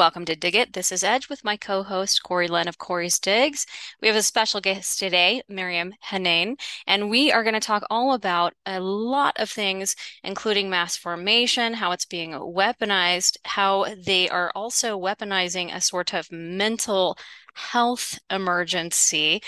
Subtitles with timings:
[0.00, 0.72] Welcome to Dig It.
[0.72, 3.66] This is Edge with my co host, Corey Lynn of Corey's Digs.
[4.00, 6.56] We have a special guest today, Maryam Henein,
[6.86, 11.74] and we are going to talk all about a lot of things, including mass formation,
[11.74, 17.18] how it's being weaponized, how they are also weaponizing a sort of mental
[17.54, 19.42] health emergency.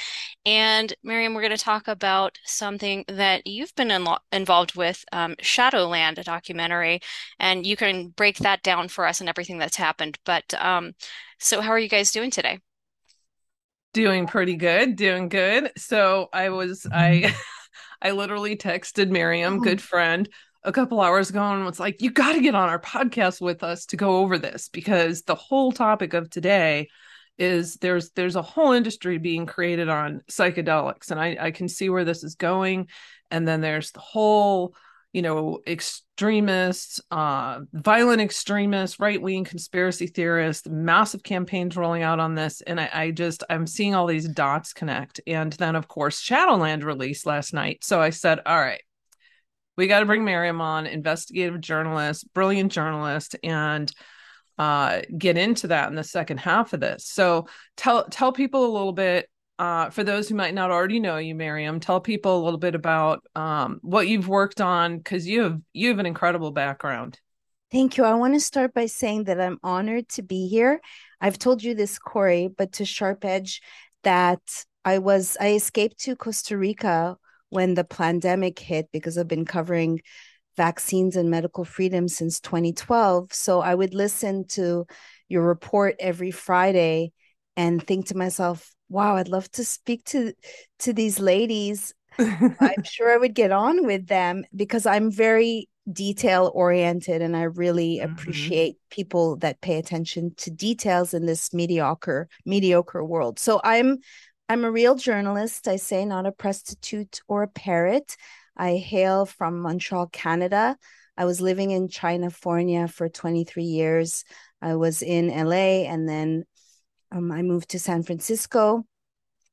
[0.45, 5.35] And Maryam, we're going to talk about something that you've been in involved with, um,
[5.41, 7.01] Shadowland, a documentary,
[7.39, 10.19] and you can break that down for us and everything that's happened.
[10.25, 10.93] But um,
[11.39, 12.61] so, how are you guys doing today?
[13.93, 15.71] Doing pretty good, doing good.
[15.77, 17.35] So I was I
[18.03, 19.83] I literally texted Maryam, good oh.
[19.83, 20.29] friend,
[20.65, 23.63] a couple hours ago and was like, you got to get on our podcast with
[23.63, 26.89] us to go over this because the whole topic of today
[27.39, 31.89] is there's there's a whole industry being created on psychedelics and I, I can see
[31.89, 32.89] where this is going.
[33.31, 34.75] And then there's the whole
[35.13, 42.61] you know extremists uh violent extremists right-wing conspiracy theorists massive campaigns rolling out on this.
[42.63, 45.21] And I, I just i'm seeing all these dots connect.
[45.27, 47.85] And then of course shadowland released last night.
[47.85, 48.83] So i said all right
[49.77, 53.91] we got to bring Maryam on, investigative journalist, brilliant journalist, and
[54.59, 57.07] uh, get into that in the second half of this.
[57.07, 61.19] So tell tell people a little bit uh, for those who might not already know
[61.19, 61.81] you, Maryam.
[61.81, 65.89] Tell people a little bit about um, what you've worked on because you have you
[65.89, 67.19] have an incredible background.
[67.71, 68.05] Thank you.
[68.05, 70.81] I want to start by saying that I'm honored to be here.
[71.21, 73.63] I've told you this, Corey, but to Sharp Edge,
[74.03, 74.43] that
[74.85, 77.17] I was I escaped to Costa Rica
[77.49, 80.01] when the pandemic hit because I've been covering
[80.57, 83.33] vaccines and medical freedom since 2012.
[83.33, 84.87] So I would listen to
[85.29, 87.13] your report every Friday
[87.57, 90.33] and think to myself, wow, I'd love to speak to
[90.81, 91.93] to these ladies.
[92.19, 97.43] I'm sure I would get on with them because I'm very detail oriented and I
[97.45, 98.13] really mm-hmm.
[98.13, 103.39] appreciate people that pay attention to details in this mediocre mediocre world.
[103.39, 103.99] So I'm
[104.49, 108.17] I'm a real journalist, I say not a prostitute or a parrot.
[108.57, 110.77] I hail from Montreal, Canada.
[111.17, 114.25] I was living in California for 23 years.
[114.61, 116.45] I was in LA and then
[117.11, 118.85] um, I moved to San Francisco.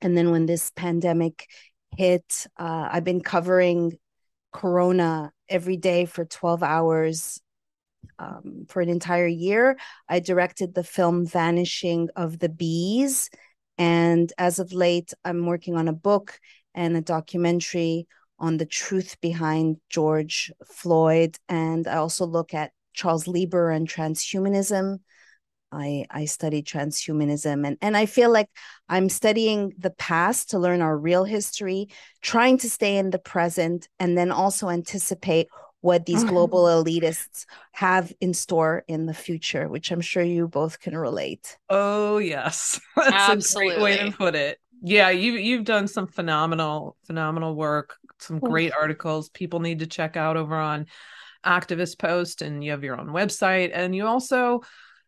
[0.01, 1.47] And then when this pandemic
[1.97, 3.97] hit, uh, I've been covering
[4.53, 7.41] Corona every day for 12 hours
[8.17, 9.77] um, for an entire year.
[10.07, 13.29] I directed the film Vanishing of the Bees.
[13.77, 16.39] And as of late, I'm working on a book
[16.73, 18.07] and a documentary
[18.39, 21.37] on the truth behind George Floyd.
[21.47, 24.99] And I also look at Charles Lieber and transhumanism.
[25.71, 28.49] I, I study transhumanism and, and I feel like
[28.87, 31.89] I'm studying the past to learn our real history,
[32.21, 35.47] trying to stay in the present, and then also anticipate
[35.81, 40.79] what these global elitists have in store in the future, which I'm sure you both
[40.79, 41.57] can relate.
[41.69, 42.79] Oh yes.
[42.95, 43.75] That's Absolutely.
[43.75, 44.59] a great way to put it.
[44.81, 50.17] Yeah, you you've done some phenomenal, phenomenal work some great articles people need to check
[50.17, 50.85] out over on
[51.45, 54.61] activist post and you have your own website and you also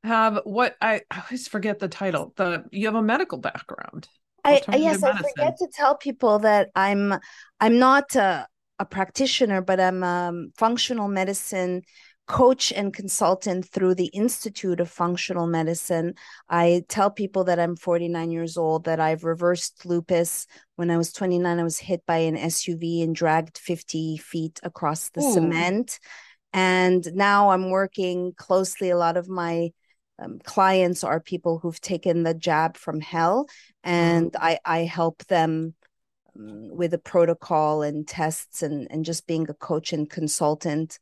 [0.04, 4.08] have what I, I always forget the title the you have a medical background
[4.44, 5.10] I, yes medicine.
[5.10, 7.14] i forget to tell people that i'm
[7.60, 8.48] i'm not a,
[8.80, 11.84] a practitioner but i'm a functional medicine
[12.32, 16.16] coach and consultant through the Institute of Functional Medicine.
[16.48, 20.48] I tell people that I'm 49 years old, that I've reversed lupus.
[20.78, 25.10] When I was 29, I was hit by an SUV and dragged 50 feet across
[25.10, 25.34] the Ooh.
[25.34, 26.00] cement.
[26.54, 28.92] And now I'm working closely.
[28.92, 29.72] A lot of my
[30.18, 33.48] um, clients are people who've taken the jab from hell,
[33.84, 35.74] and I, I help them
[36.40, 40.98] um, with a protocol and tests and, and just being a coach and consultant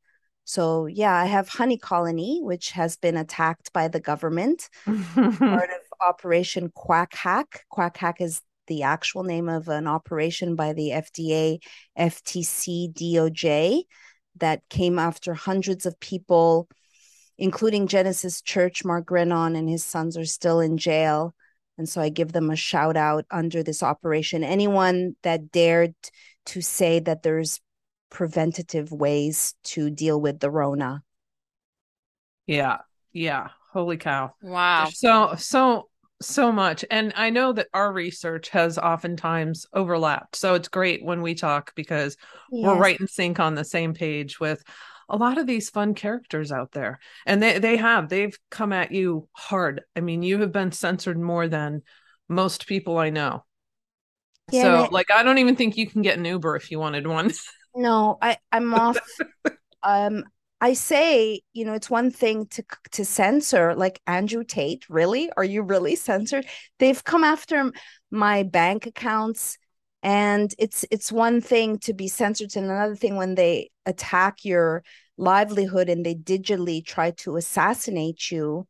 [0.49, 5.81] so yeah, I have Honey Colony, which has been attacked by the government, part of
[6.01, 7.65] Operation Quack Hack.
[7.69, 11.59] Quack Hack is the actual name of an operation by the FDA,
[11.95, 13.83] FTC, DOJ
[14.39, 16.67] that came after hundreds of people,
[17.37, 18.83] including Genesis Church.
[18.83, 21.35] Mark Grenon and his sons are still in jail.
[21.77, 24.43] And so I give them a shout out under this operation.
[24.43, 25.93] Anyone that dared
[26.47, 27.61] to say that there's
[28.09, 31.03] preventative ways to deal with the Rona.
[32.47, 32.77] Yeah.
[33.13, 33.49] Yeah.
[33.71, 34.33] Holy cow.
[34.41, 34.89] Wow.
[34.91, 35.89] So, so,
[36.21, 36.83] so much.
[36.89, 40.35] And I know that our research has oftentimes overlapped.
[40.35, 42.17] So it's great when we talk because
[42.51, 42.65] yes.
[42.65, 44.63] we're right in sync on the same page with
[45.07, 46.99] a lot of these fun characters out there.
[47.25, 49.81] And they, they have, they've come at you hard.
[49.95, 51.83] I mean, you have been censored more than
[52.27, 53.43] most people I know.
[54.51, 57.05] Yeah, so, like, I don't even think you can get an Uber if you wanted
[57.05, 57.31] one.
[57.75, 58.97] No, I I'm off.
[59.83, 60.25] um,
[60.61, 64.89] I say, you know, it's one thing to to censor like Andrew Tate.
[64.89, 66.45] Really, are you really censored?
[66.79, 67.71] They've come after
[68.11, 69.57] my bank accounts,
[70.03, 74.83] and it's it's one thing to be censored, and another thing when they attack your
[75.17, 78.67] livelihood and they digitally try to assassinate you.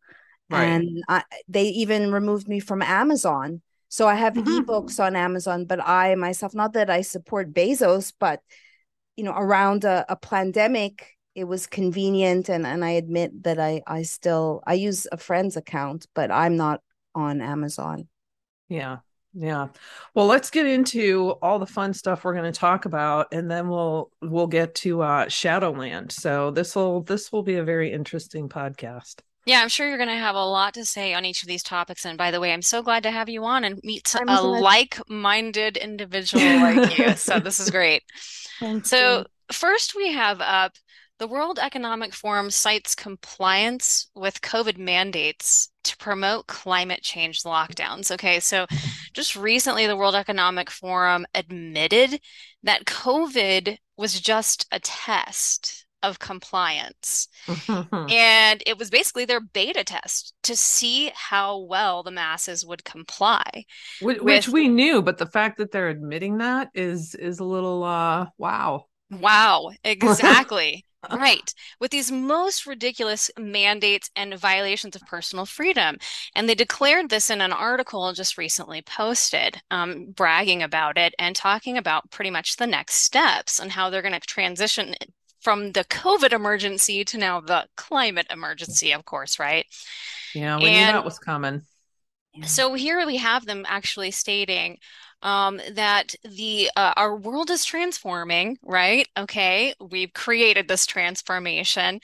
[0.50, 0.66] Right.
[0.66, 3.62] And I, they even removed me from Amazon.
[3.88, 4.60] So I have mm-hmm.
[4.60, 8.42] ebooks on Amazon, but I myself, not that I support Bezos, but
[9.20, 13.82] you know, around a, a pandemic, it was convenient and, and I admit that I,
[13.86, 16.80] I still I use a friend's account, but I'm not
[17.14, 18.08] on Amazon.
[18.70, 19.00] Yeah.
[19.34, 19.68] Yeah.
[20.16, 23.68] Well, let's get into all the fun stuff we're going to talk about and then
[23.68, 26.14] we'll we'll get to uh Shadowland.
[26.14, 29.16] So this will this will be a very interesting podcast.
[29.50, 31.64] Yeah, I'm sure you're going to have a lot to say on each of these
[31.64, 32.06] topics.
[32.06, 34.44] And by the way, I'm so glad to have you on and meet I'm a
[34.44, 37.16] like-minded individual like you.
[37.16, 38.04] So this is great.
[38.84, 40.74] so first we have up
[41.18, 48.12] the World Economic Forum cites compliance with COVID mandates to promote climate change lockdowns.
[48.12, 48.68] Okay, so
[49.14, 52.22] just recently, the World Economic Forum admitted
[52.62, 57.28] that COVID was just a test of compliance.
[57.68, 63.66] and it was basically their beta test to see how well the masses would comply.
[64.02, 64.48] Which, with...
[64.50, 68.86] we knew, but the fact that they're admitting that is is a little uh wow.
[69.12, 70.86] Wow, exactly.
[71.12, 71.54] right.
[71.80, 75.98] With these most ridiculous mandates and violations of personal freedom.
[76.36, 81.36] And they declared this in an article just recently posted, um, bragging about it and
[81.36, 84.94] talking about pretty much the next steps and how they're going to transition
[85.40, 89.66] from the COVID emergency to now the climate emergency, of course, right?
[90.34, 91.62] Yeah, we and knew that was coming.
[92.44, 94.78] So here we have them actually stating
[95.22, 99.08] um, that the uh, our world is transforming, right?
[99.18, 102.00] Okay, we've created this transformation,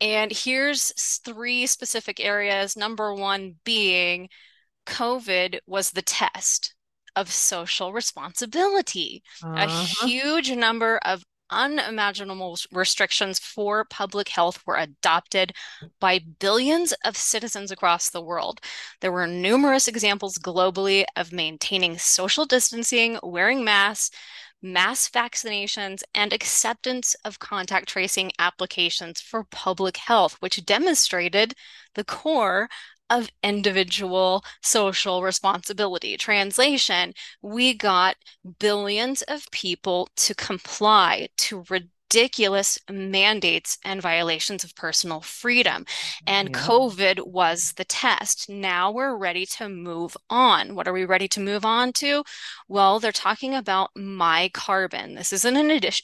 [0.00, 2.76] and here's three specific areas.
[2.76, 4.28] Number one being
[4.86, 6.74] COVID was the test
[7.16, 9.22] of social responsibility.
[9.42, 9.66] Uh-huh.
[10.02, 15.52] A huge number of unimaginable restrictions for public health were adopted
[16.00, 18.60] by billions of citizens across the world.
[19.00, 24.16] There were numerous examples globally of maintaining social distancing, wearing masks,
[24.62, 31.54] mass vaccinations, and acceptance of contact tracing applications for public health, which demonstrated
[31.94, 32.68] the core
[33.10, 36.16] of individual social responsibility.
[36.16, 38.16] Translation, we got
[38.58, 45.84] billions of people to comply to ridiculous mandates and violations of personal freedom.
[46.26, 46.58] And yeah.
[46.58, 48.48] COVID was the test.
[48.48, 50.74] Now we're ready to move on.
[50.74, 52.24] What are we ready to move on to?
[52.66, 55.16] Well, they're talking about My Carbon.
[55.16, 55.56] This is an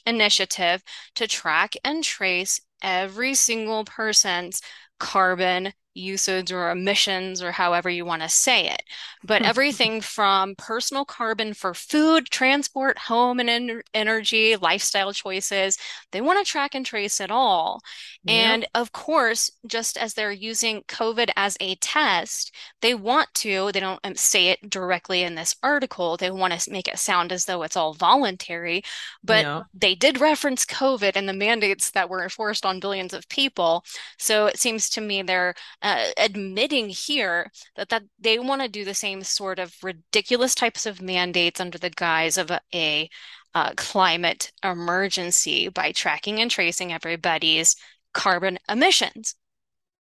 [0.05, 0.83] initiative
[1.15, 4.61] to track and trace every single person's
[4.99, 8.83] carbon usage or emissions or however you want to say it.
[9.23, 9.47] But hmm.
[9.47, 15.77] everything from personal carbon for food, transport, home and en- energy, lifestyle choices,
[16.11, 17.81] they want to track and trace it all.
[18.27, 22.51] And of course, just as they're using COVID as a test,
[22.81, 26.71] they want to, they don't um, say it directly in this article, they want to
[26.71, 28.83] make it sound as though it's all voluntary,
[29.23, 33.83] but they did reference COVID and the mandates that were enforced on billions of people.
[34.17, 35.53] So it seems to me they're
[35.85, 40.87] uh, admitting here that that they want to do the same sort of ridiculous types
[40.87, 43.09] of mandates under the guise of a, a
[43.53, 47.75] uh, climate emergency by tracking and tracing everybody's
[48.13, 49.35] carbon emissions.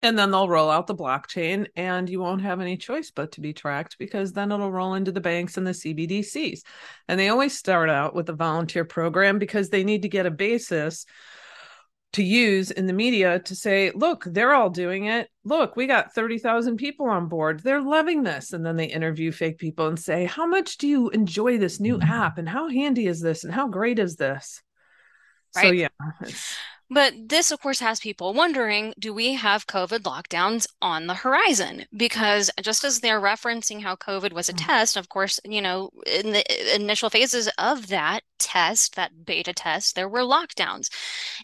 [0.02, 3.42] And then they'll roll out the blockchain, and you won't have any choice but to
[3.42, 6.60] be tracked because then it'll roll into the banks and the CBDCs.
[7.08, 10.30] And they always start out with a volunteer program because they need to get a
[10.30, 11.04] basis
[12.14, 15.28] to use in the media to say, look, they're all doing it.
[15.44, 17.60] Look, we got 30,000 people on board.
[17.60, 18.52] They're loving this.
[18.52, 21.98] And then they interview fake people and say, how much do you enjoy this new
[21.98, 22.10] mm-hmm.
[22.10, 22.38] app?
[22.38, 23.44] And how handy is this?
[23.44, 24.62] And how great is this?
[25.56, 25.62] Right.
[25.62, 25.88] So, yeah.
[26.90, 31.86] But this, of course, has people wondering do we have COVID lockdowns on the horizon?
[31.96, 34.66] Because just as they're referencing how COVID was a mm.
[34.66, 39.94] test, of course, you know, in the initial phases of that test, that beta test,
[39.94, 40.90] there were lockdowns.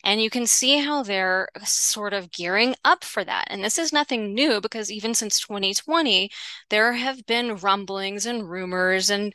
[0.04, 3.46] And you can see how they're sort of gearing up for that.
[3.48, 6.30] And this is nothing new because even since 2020,
[6.68, 9.34] there have been rumblings and rumors and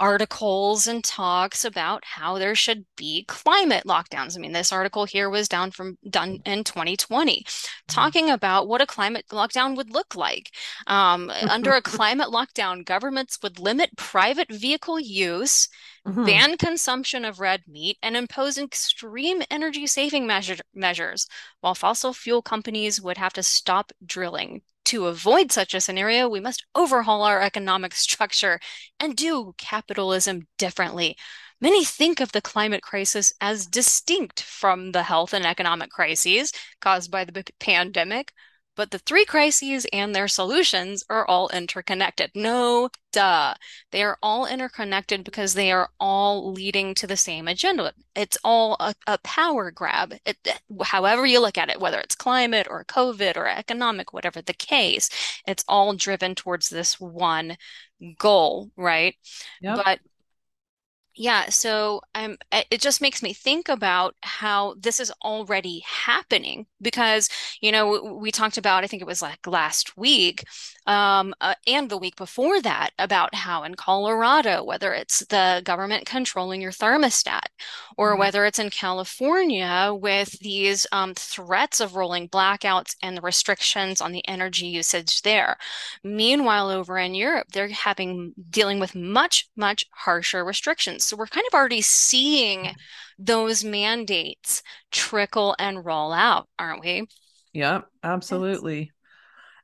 [0.00, 4.36] articles and talks about how there should be climate lockdowns.
[4.36, 7.44] I mean, this article here was down from done in 2020,
[7.88, 10.50] talking about what a climate lockdown would look like.
[10.86, 15.68] Um, under a climate lockdown, governments would limit private vehicle use,
[16.06, 16.24] mm-hmm.
[16.24, 21.26] ban consumption of red meat, and impose extreme energy saving measure- measures,
[21.60, 26.40] while fossil fuel companies would have to stop drilling to avoid such a scenario, we
[26.40, 28.58] must overhaul our economic structure
[29.00, 31.16] and do capitalism differently.
[31.60, 37.10] Many think of the climate crisis as distinct from the health and economic crises caused
[37.10, 38.32] by the pandemic,
[38.76, 42.30] but the three crises and their solutions are all interconnected.
[42.34, 43.54] No, duh.
[43.90, 47.92] They are all interconnected because they are all leading to the same agenda.
[48.14, 50.14] It's all a, a power grab.
[50.24, 50.36] It,
[50.84, 55.08] however you look at it, whether it's climate or COVID or economic, whatever the case,
[55.46, 57.56] it's all driven towards this one
[58.18, 59.14] goal, right?
[59.62, 59.80] Yep.
[59.84, 60.00] But
[61.16, 62.36] yeah, so um,
[62.70, 67.30] it just makes me think about how this is already happening because,
[67.62, 70.44] you know, we talked about, I think it was like last week
[70.86, 76.04] um, uh, and the week before that about how in Colorado, whether it's the government
[76.04, 77.46] controlling your thermostat
[77.96, 78.20] or mm-hmm.
[78.20, 84.12] whether it's in California with these um, threats of rolling blackouts and the restrictions on
[84.12, 85.56] the energy usage there.
[86.04, 91.05] Meanwhile, over in Europe, they're having dealing with much, much harsher restrictions.
[91.06, 92.74] So we're kind of already seeing
[93.18, 97.06] those mandates trickle and roll out, aren't we?
[97.52, 98.92] Yep, absolutely.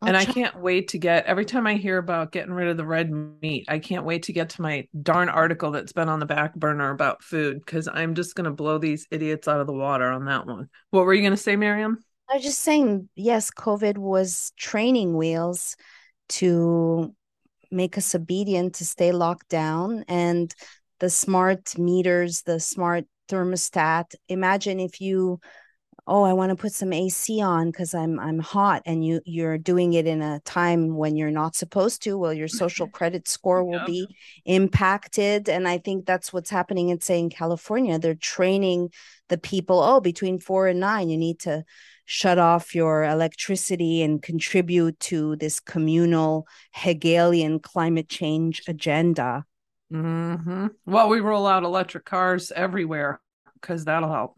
[0.05, 2.87] and I can't wait to get every time I hear about getting rid of the
[2.87, 6.27] red meat, I can't wait to get to my darn article that's been on the
[6.27, 9.73] back burner about food because I'm just going to blow these idiots out of the
[9.73, 10.69] water on that one.
[10.91, 12.03] What were you going to say, Maryam?
[12.29, 15.77] I was just saying, yes, COVID was training wheels
[16.31, 17.15] to
[17.71, 20.05] make us obedient to stay locked down.
[20.09, 20.55] And
[21.03, 24.15] the smart meters, the smart thermostat.
[24.29, 25.41] Imagine if you
[26.09, 29.57] oh i want to put some ac on because i'm i'm hot and you you're
[29.57, 33.63] doing it in a time when you're not supposed to well your social credit score
[33.63, 33.87] will yep.
[33.87, 34.09] be
[34.45, 38.89] impacted and i think that's what's happening in say in california they're training
[39.29, 41.63] the people oh between four and nine you need to
[42.05, 49.45] shut off your electricity and contribute to this communal hegelian climate change agenda
[49.93, 50.69] Mm-hmm.
[50.87, 53.21] Well, we roll out electric cars everywhere
[53.61, 54.37] because that'll help.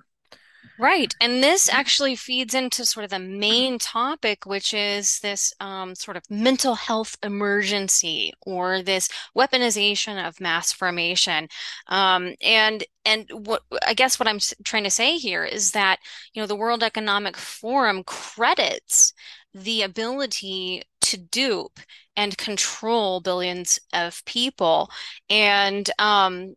[0.77, 1.15] Right.
[1.21, 6.17] And this actually feeds into sort of the main topic, which is this um, sort
[6.17, 11.49] of mental health emergency or this weaponization of mass formation.
[11.87, 16.01] Um, and and what I guess what I'm trying to say here is that,
[16.33, 19.13] you know, the World Economic Forum credits
[19.53, 20.83] the ability
[21.15, 21.81] to dupe
[22.17, 24.89] and control billions of people.
[25.29, 26.55] And um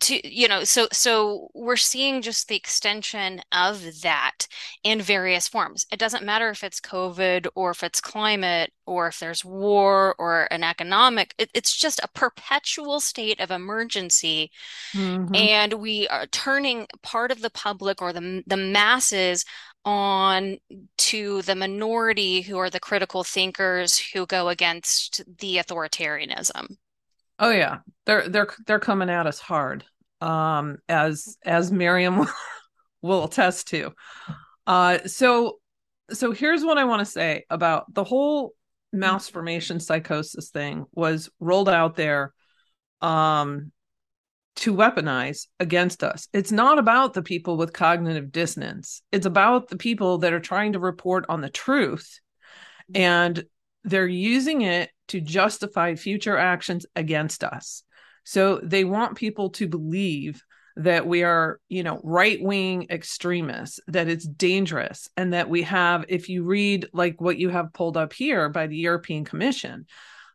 [0.00, 4.46] to you know so so we're seeing just the extension of that
[4.84, 5.86] in various forms.
[5.92, 10.46] It doesn't matter if it's covid or if it's climate or if there's war or
[10.50, 14.50] an economic it, it's just a perpetual state of emergency.
[14.94, 15.34] Mm-hmm.
[15.34, 19.44] and we are turning part of the public or the the masses
[19.88, 20.58] on
[20.98, 26.76] to the minority who are the critical thinkers who go against the authoritarianism.
[27.38, 29.84] Oh yeah, they're they're they're coming at us hard,
[30.20, 32.26] um, as as Maryam
[33.02, 33.94] will attest to.
[34.66, 35.58] Uh, so
[36.10, 38.52] so here's what I want to say about the whole
[38.92, 42.32] mass formation psychosis thing was rolled out there
[43.02, 43.70] um
[44.58, 46.28] to weaponize against us.
[46.32, 49.02] It's not about the people with cognitive dissonance.
[49.12, 52.20] It's about the people that are trying to report on the truth
[52.94, 53.44] and
[53.84, 57.82] they're using it to justify future actions against us.
[58.24, 60.42] So they want people to believe
[60.76, 66.28] that we are, you know, right-wing extremists, that it's dangerous and that we have if
[66.28, 69.86] you read like what you have pulled up here by the European Commission,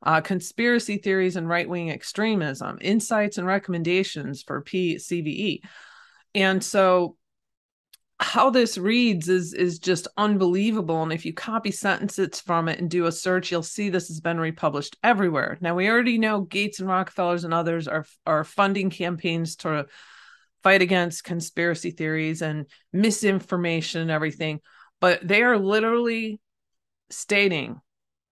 [0.03, 5.61] uh, conspiracy theories and right wing extremism, insights and recommendations for PCVE.
[6.35, 7.15] And so
[8.19, 12.89] how this reads is is just unbelievable and if you copy sentences from it and
[12.89, 16.79] do a search you'll see this has been republished everywhere now we already know gates
[16.79, 19.85] and rockefellers and others are are funding campaigns to
[20.61, 24.61] fight against conspiracy theories and misinformation and everything
[25.01, 26.39] but they are literally
[27.09, 27.81] stating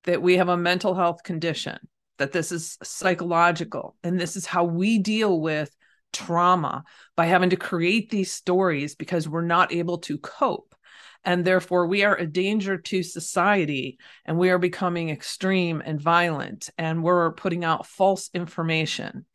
[0.06, 1.78] that we have a mental health condition,
[2.18, 5.76] that this is psychological, and this is how we deal with
[6.14, 6.84] trauma
[7.16, 10.76] by having to create these stories because we're not able to cope.
[11.24, 16.70] And therefore, we are a danger to society and we are becoming extreme and violent
[16.78, 19.26] and we're putting out false information.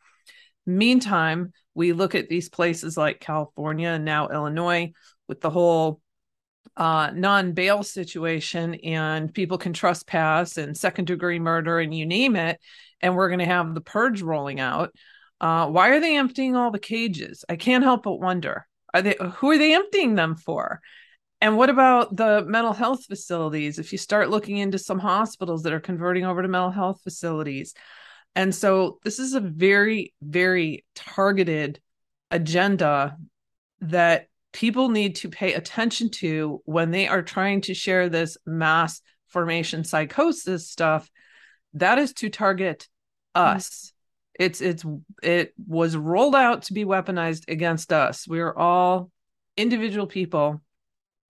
[0.67, 4.93] Meantime, we look at these places like California and now Illinois
[5.29, 6.01] with the whole
[6.77, 12.37] uh, non bail situation, and people can trespass and second degree murder and you name
[12.37, 12.61] it.
[13.01, 14.95] And we're going to have the purge rolling out.
[15.41, 17.45] Uh, why are they emptying all the cages?
[17.49, 18.67] I can't help but wonder.
[18.95, 20.81] Are they who are they emptying them for?
[21.41, 23.79] And what about the mental health facilities?
[23.79, 27.75] If you start looking into some hospitals that are converting over to mental health facilities.
[28.35, 31.81] And so this is a very, very targeted
[32.31, 33.17] agenda
[33.81, 39.03] that people need to pay attention to when they are trying to share this mass
[39.27, 41.11] formation psychosis stuff.
[41.75, 42.89] That is to target
[43.37, 43.59] mm-hmm.
[43.59, 43.93] us.
[44.41, 44.83] It's it's
[45.23, 48.27] it was rolled out to be weaponized against us.
[48.27, 49.11] We are all
[49.59, 50.63] individual people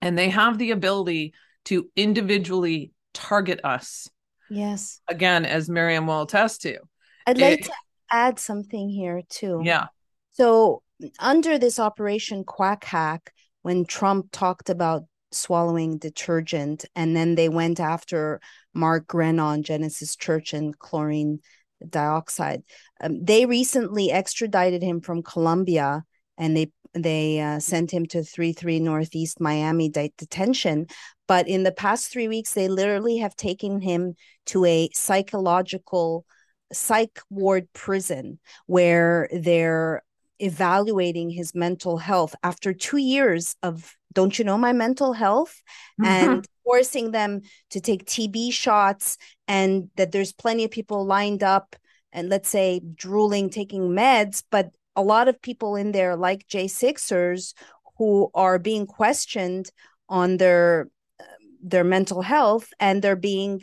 [0.01, 1.33] and they have the ability
[1.65, 4.09] to individually target us.
[4.49, 5.01] Yes.
[5.09, 6.77] Again, as Maryam will attest to.
[7.25, 7.73] I'd like it, to
[8.09, 9.61] add something here too.
[9.65, 9.87] Yeah.
[10.31, 10.81] So
[11.19, 17.79] under this Operation Quack Hack, when Trump talked about swallowing detergent, and then they went
[17.79, 18.39] after
[18.73, 21.39] Mark Grenon, Genesis Church, and chlorine
[21.87, 22.63] dioxide.
[23.01, 26.03] Um, they recently extradited him from Colombia,
[26.37, 30.87] and they they uh, sent him to 33 Northeast Miami de- detention.
[31.27, 34.15] But in the past three weeks, they literally have taken him
[34.47, 36.25] to a psychological
[36.73, 40.03] psych ward prison where they're
[40.39, 45.61] evaluating his mental health after two years of don't you know my mental health?
[46.01, 46.05] mm-hmm.
[46.05, 49.17] and forcing them to take tb shots
[49.47, 51.75] and that there's plenty of people lined up
[52.11, 57.53] and let's say drooling taking meds but a lot of people in there like j6ers
[57.97, 59.69] who are being questioned
[60.09, 60.89] on their
[61.61, 63.61] their mental health and they're being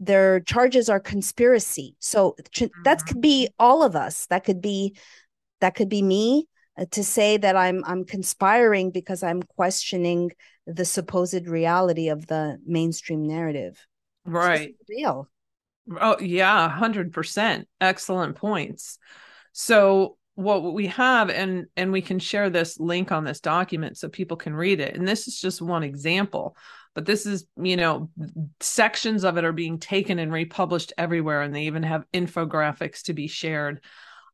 [0.00, 1.94] their charges are conspiracy.
[2.00, 2.36] So
[2.84, 4.26] that could be all of us.
[4.26, 4.96] That could be
[5.60, 6.46] that could be me
[6.78, 10.30] uh, to say that i'm i'm conspiring because i'm questioning
[10.66, 13.86] the supposed reality of the mainstream narrative.
[14.24, 14.74] Right.
[14.88, 15.28] real.
[16.00, 18.98] Oh yeah 100% excellent points.
[19.52, 24.08] So what we have and and we can share this link on this document so
[24.08, 24.96] people can read it.
[24.96, 26.56] And this is just one example
[26.94, 28.10] but this is you know
[28.60, 33.12] sections of it are being taken and republished everywhere and they even have infographics to
[33.12, 33.80] be shared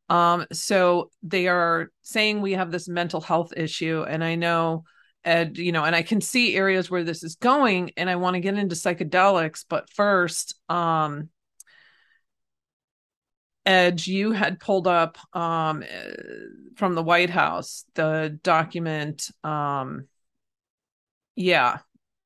[0.09, 4.83] um, so they are saying we have this mental health issue and i know
[5.23, 8.35] and you know and i can see areas where this is going and i want
[8.35, 11.29] to get into psychedelics but first um
[13.65, 15.83] Edge, you had pulled up um,
[16.75, 19.29] from the White House the document.
[19.43, 20.07] Um,
[21.35, 21.79] yeah,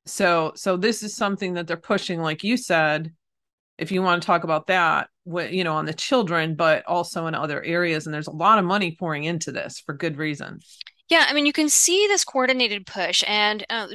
[0.06, 3.12] so so this is something that they're pushing like you said
[3.78, 5.08] if you want to talk about that
[5.50, 8.64] you know on the children but also in other areas and there's a lot of
[8.64, 10.60] money pouring into this for good reason.
[11.08, 13.88] Yeah, I mean, you can see this coordinated push, and uh,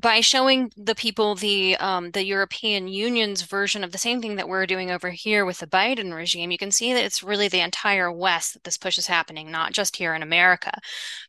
[0.00, 4.48] by showing the people the um, the European Union's version of the same thing that
[4.48, 7.58] we're doing over here with the Biden regime, you can see that it's really the
[7.58, 10.70] entire West that this push is happening, not just here in America,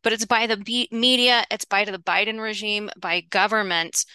[0.04, 4.06] but it's by the media, it's by the Biden regime, by governments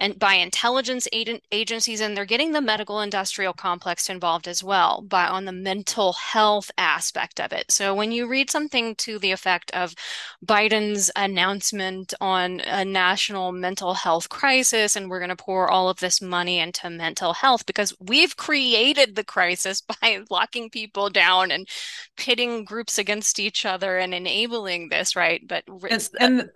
[0.00, 5.26] and by intelligence agencies and they're getting the medical industrial complex involved as well by
[5.26, 7.70] on the mental health aspect of it.
[7.70, 9.94] So when you read something to the effect of
[10.44, 15.98] biden's announcement on a national mental health crisis and we're going to pour all of
[15.98, 21.68] this money into mental health because we've created the crisis by locking people down and
[22.16, 25.42] pitting groups against each other and enabling this right?
[25.46, 26.50] But and, and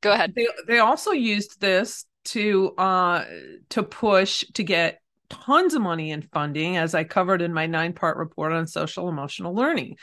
[0.00, 0.34] go ahead.
[0.36, 3.24] they, they also used this to uh
[3.70, 7.92] to push to get tons of money in funding as i covered in my nine
[7.92, 9.96] part report on social emotional learning.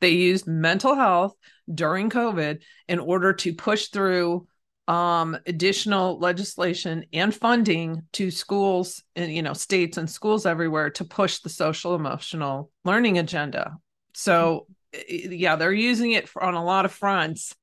[0.00, 1.34] They used mental health
[1.72, 4.46] during covid in order to push through
[4.88, 11.04] um, additional legislation and funding to schools and you know states and schools everywhere to
[11.04, 13.76] push the social emotional learning agenda.
[14.14, 14.66] So
[15.08, 17.54] yeah they're using it for, on a lot of fronts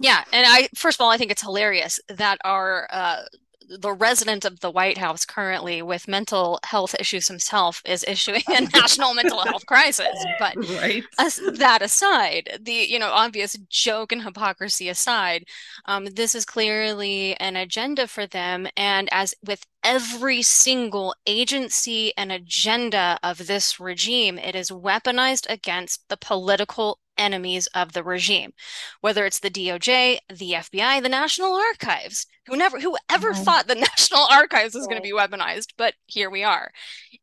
[0.00, 3.22] yeah, and I first of all, I think it's hilarious that our uh,
[3.68, 8.60] the resident of the White House currently with mental health issues himself is issuing a
[8.74, 10.24] national mental health crisis.
[10.38, 11.04] But right.
[11.18, 15.44] as, that aside, the you know obvious joke and hypocrisy aside,
[15.84, 18.66] um, this is clearly an agenda for them.
[18.76, 26.08] And as with every single agency and agenda of this regime, it is weaponized against
[26.08, 28.52] the political enemies of the regime,
[29.00, 33.36] whether it's the DOJ, the FBI, the National Archives, who never, whoever right.
[33.36, 34.90] thought the National Archives was right.
[34.90, 36.70] going to be weaponized, but here we are.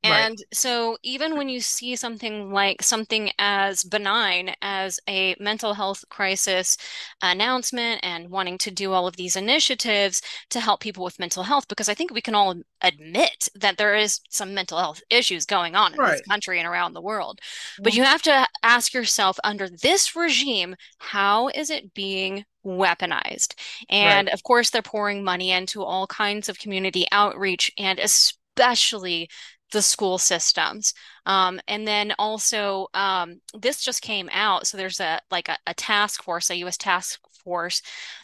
[0.03, 0.39] And right.
[0.53, 6.77] so even when you see something like something as benign as a mental health crisis
[7.21, 11.67] announcement and wanting to do all of these initiatives to help people with mental health,
[11.67, 15.75] because I think we can all admit that there is some mental health issues going
[15.75, 17.39] on in this country and around the world.
[17.81, 23.53] But you have to ask yourself under this regime, how is it being weaponized?
[23.87, 24.33] And right.
[24.33, 29.29] of course, they're pouring money into all kinds of community outreach and especially
[29.71, 30.93] the school systems.
[31.27, 34.65] Um, and then also, um, this just came out.
[34.65, 36.77] So there's a like a, a, task force, a U.S.
[36.77, 37.81] task force,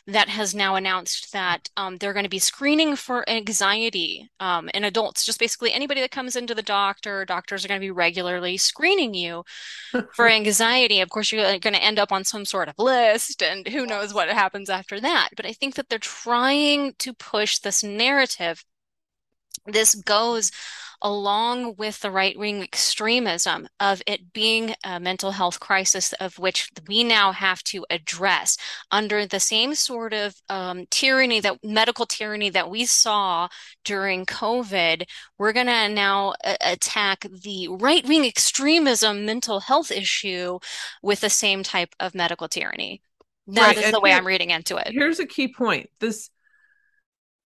[0.08, 4.84] that has now announced that um, they're going to be screening for anxiety um, in
[4.84, 5.24] adults.
[5.24, 9.14] Just basically anybody that comes into the doctor, doctors are going to be regularly screening
[9.14, 9.46] you
[10.14, 11.00] for anxiety.
[11.00, 14.14] Of course, you're going to end up on some sort of list, and who knows
[14.14, 15.30] what happens after that.
[15.38, 18.66] But I think that they're trying to push this narrative.
[19.68, 20.52] This goes
[21.02, 26.70] along with the right wing extremism of it being a mental health crisis of which
[26.88, 28.58] we now have to address
[28.92, 33.48] under the same sort of um, tyranny that medical tyranny that we saw
[33.84, 35.04] during COVID.
[35.38, 40.60] We're going to now a- attack the right wing extremism mental health issue
[41.02, 43.02] with the same type of medical tyranny.
[43.48, 43.78] That right.
[43.78, 44.88] is and the way here, I'm reading into it.
[44.92, 45.90] Here's a key point.
[46.00, 46.30] This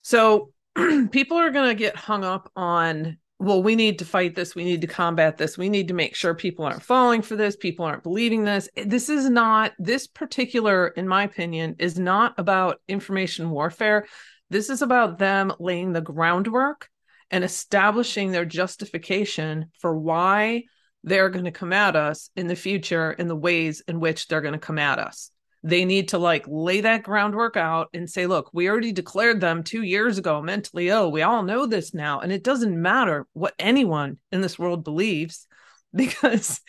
[0.01, 0.51] so
[1.11, 4.53] people are going to get hung up on well, we need to fight this.
[4.53, 5.57] We need to combat this.
[5.57, 7.55] We need to make sure people aren't falling for this.
[7.55, 8.69] People aren't believing this.
[8.75, 14.05] This is not, this particular, in my opinion, is not about information warfare.
[14.51, 16.87] This is about them laying the groundwork
[17.31, 20.65] and establishing their justification for why
[21.03, 24.41] they're going to come at us in the future in the ways in which they're
[24.41, 25.31] going to come at us
[25.63, 29.63] they need to like lay that groundwork out and say look we already declared them
[29.63, 31.11] 2 years ago mentally ill.
[31.11, 32.19] We all know this now.
[32.19, 35.47] And it doesn't matter what anyone in this world believes
[35.95, 36.61] because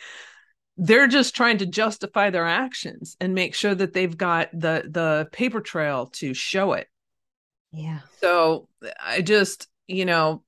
[0.77, 5.27] they're just trying to justify their actions and make sure that they've got the the
[5.31, 6.87] paper trail to show it.
[7.71, 7.99] Yeah.
[8.21, 8.67] So
[8.99, 10.43] i just you know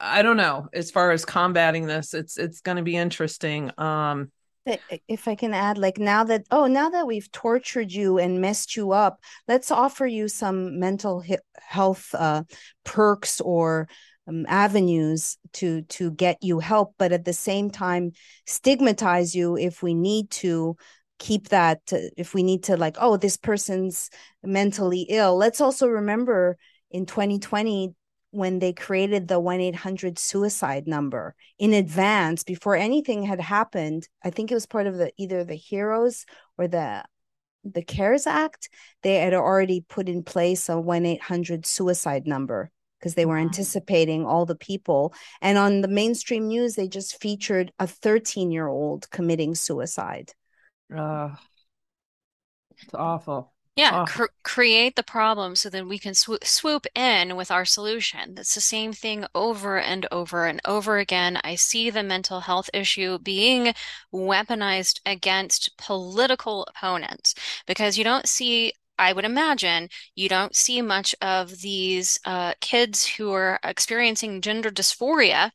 [0.00, 0.68] i don't know.
[0.72, 3.70] As far as combating this it's it's going to be interesting.
[3.78, 4.30] Um
[4.64, 8.76] if I can add, like now that, oh, now that we've tortured you and messed
[8.76, 11.24] you up, let's offer you some mental
[11.56, 12.44] health uh,
[12.84, 13.88] perks or
[14.28, 18.12] um, avenues to to get you help, but at the same time
[18.46, 20.76] stigmatize you if we need to
[21.18, 21.80] keep that
[22.16, 24.10] if we need to like oh this person's
[24.42, 25.36] mentally ill.
[25.36, 26.56] Let's also remember
[26.90, 27.94] in 2020
[28.32, 34.50] when they created the 1-800 suicide number in advance before anything had happened i think
[34.50, 36.26] it was part of the either the heroes
[36.58, 37.04] or the
[37.64, 38.68] the cares act
[39.02, 43.42] they had already put in place a 1-800 suicide number because they were wow.
[43.42, 45.12] anticipating all the people.
[45.40, 50.32] And on the mainstream news they just featured a 13 year old committing suicide.
[50.94, 51.30] Uh,
[52.70, 54.04] it's awful yeah, oh.
[54.06, 58.34] cr create the problem so then we can sw swoop in with our solution.
[58.34, 61.38] That's the same thing over and over and over again.
[61.42, 63.72] I see the mental health issue being
[64.12, 67.34] weaponized against political opponents
[67.66, 73.06] because you don't see I would imagine you don't see much of these uh, kids
[73.06, 75.50] who are experiencing gender dysphoria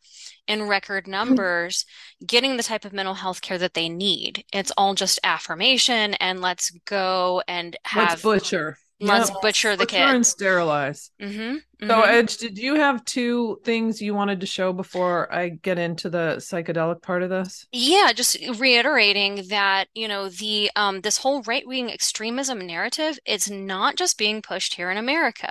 [0.48, 1.12] in record hmm.
[1.12, 1.86] numbers
[2.26, 4.44] getting the type of mental health care that they need.
[4.52, 8.78] It's all just affirmation and let's go and have let's butcher.
[9.00, 9.42] Let's yep.
[9.42, 11.12] butcher the butcher kid and sterilize.
[11.22, 11.88] Mm-hmm, mm-hmm.
[11.88, 16.10] So, Edge, did you have two things you wanted to show before I get into
[16.10, 17.68] the psychedelic part of this?
[17.72, 23.50] Yeah, just reiterating that you know the um this whole right wing extremism narrative it's
[23.50, 25.50] not just being pushed here in America.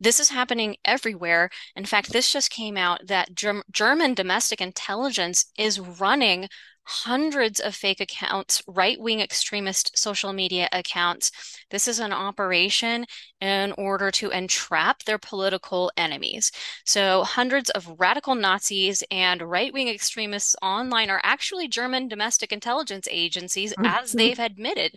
[0.00, 1.50] This is happening everywhere.
[1.76, 6.48] In fact, this just came out that Germ- German domestic intelligence is running
[6.88, 11.30] hundreds of fake accounts, right wing extremist social media accounts.
[11.70, 13.04] This is an operation
[13.42, 16.50] in order to entrap their political enemies.
[16.86, 23.06] So, hundreds of radical Nazis and right wing extremists online are actually German domestic intelligence
[23.10, 23.84] agencies, mm-hmm.
[23.84, 24.94] as they've admitted.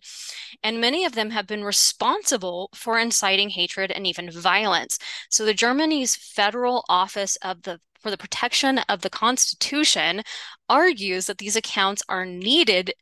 [0.64, 4.98] And many of them have been responsible for inciting hatred and even violence.
[5.30, 10.22] So, the Germany's Federal Office of the for the protection of the Constitution
[10.70, 12.94] argues that these accounts are needed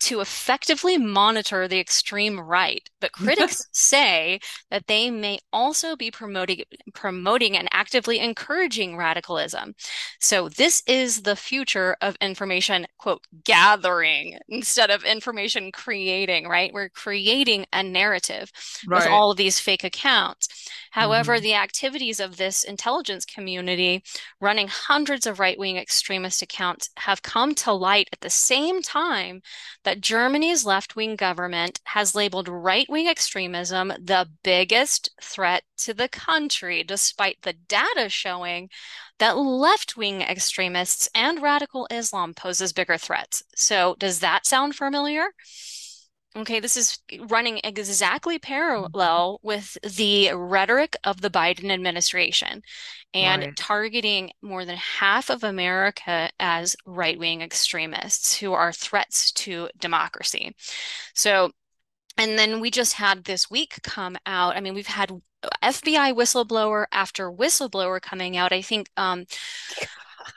[0.00, 2.88] to effectively monitor the extreme right.
[3.00, 6.62] But critics say that they may also be promoting
[6.94, 9.74] promoting and actively encouraging radicalism.
[10.20, 16.72] So this is the future of information quote gathering instead of information creating, right?
[16.72, 18.50] We're creating a narrative
[18.86, 18.98] right.
[18.98, 20.65] with all of these fake accounts.
[20.90, 21.42] However, mm-hmm.
[21.42, 24.02] the activities of this intelligence community
[24.40, 29.42] running hundreds of right-wing extremist accounts have come to light at the same time
[29.84, 36.08] that Germany's left wing government has labeled right wing extremism the biggest threat to the
[36.08, 38.68] country, despite the data showing
[39.18, 43.42] that left wing extremists and radical Islam poses bigger threats.
[43.54, 45.26] So, does that sound familiar?
[46.36, 52.62] Okay, this is running exactly parallel with the rhetoric of the Biden administration
[53.14, 53.56] and right.
[53.56, 60.54] targeting more than half of America as right wing extremists who are threats to democracy.
[61.14, 61.52] So,
[62.18, 64.56] and then we just had this week come out.
[64.56, 65.10] I mean, we've had
[65.62, 68.52] FBI whistleblower after whistleblower coming out.
[68.52, 69.24] I think um,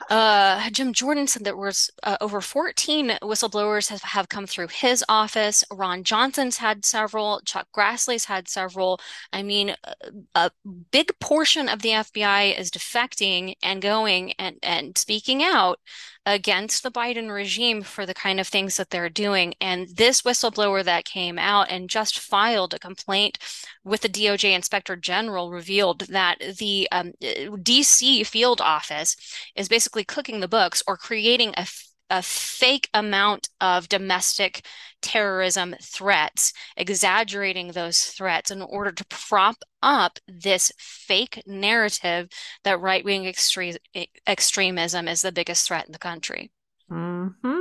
[0.08, 5.04] uh, Jim Jordan said there was uh, over 14 whistleblowers have, have come through his
[5.08, 5.64] office.
[5.72, 7.40] Ron Johnson's had several.
[7.44, 9.00] Chuck Grassley's had several.
[9.32, 9.94] I mean, a,
[10.34, 10.50] a
[10.90, 15.78] big portion of the FBI is defecting and going and, and speaking out
[16.26, 19.54] against the Biden regime for the kind of things that they're doing.
[19.60, 23.38] And this whistleblower that came out and just filed a complaint
[23.84, 29.16] with the DOJ Inspector General revealed that the um, DC field office
[29.56, 31.66] is basically cooking the books or creating a
[32.10, 34.66] a fake amount of domestic
[35.00, 42.28] terrorism threats, exaggerating those threats in order to prop up this fake narrative
[42.64, 43.78] that right wing extre-
[44.26, 46.50] extremism is the biggest threat in the country.
[46.90, 47.60] Mm-hmm.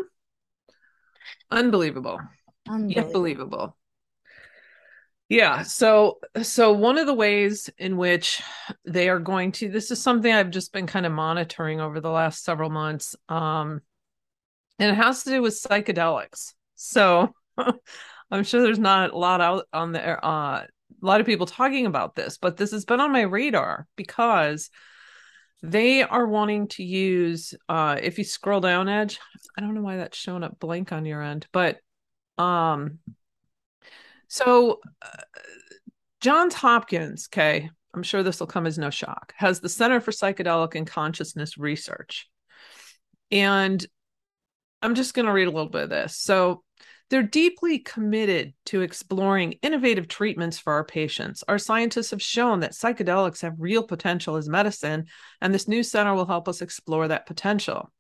[1.52, 2.20] Unbelievable.
[2.68, 3.12] Unbelievable.
[3.12, 3.78] believable.
[5.30, 5.62] Yeah.
[5.62, 8.42] So, so one of the ways in which
[8.84, 12.10] they are going to, this is something I've just been kind of monitoring over the
[12.10, 13.16] last several months.
[13.30, 13.82] Um,
[14.80, 16.54] and it has to do with psychedelics.
[16.76, 17.34] So
[18.32, 21.86] I'm sure there's not a lot out on there, uh, a lot of people talking
[21.86, 24.70] about this, but this has been on my radar because
[25.62, 27.54] they are wanting to use.
[27.68, 29.20] Uh, if you scroll down, Edge,
[29.58, 31.80] I don't know why that's showing up blank on your end, but
[32.38, 33.00] um,
[34.28, 35.24] so uh,
[36.22, 40.12] Johns Hopkins, okay, I'm sure this will come as no shock, has the Center for
[40.12, 42.30] Psychedelic and Consciousness Research.
[43.32, 43.86] And
[44.82, 46.18] I'm just going to read a little bit of this.
[46.18, 46.64] So,
[47.10, 51.44] they're deeply committed to exploring innovative treatments for our patients.
[51.48, 55.08] Our scientists have shown that psychedelics have real potential as medicine,
[55.42, 57.92] and this new center will help us explore that potential.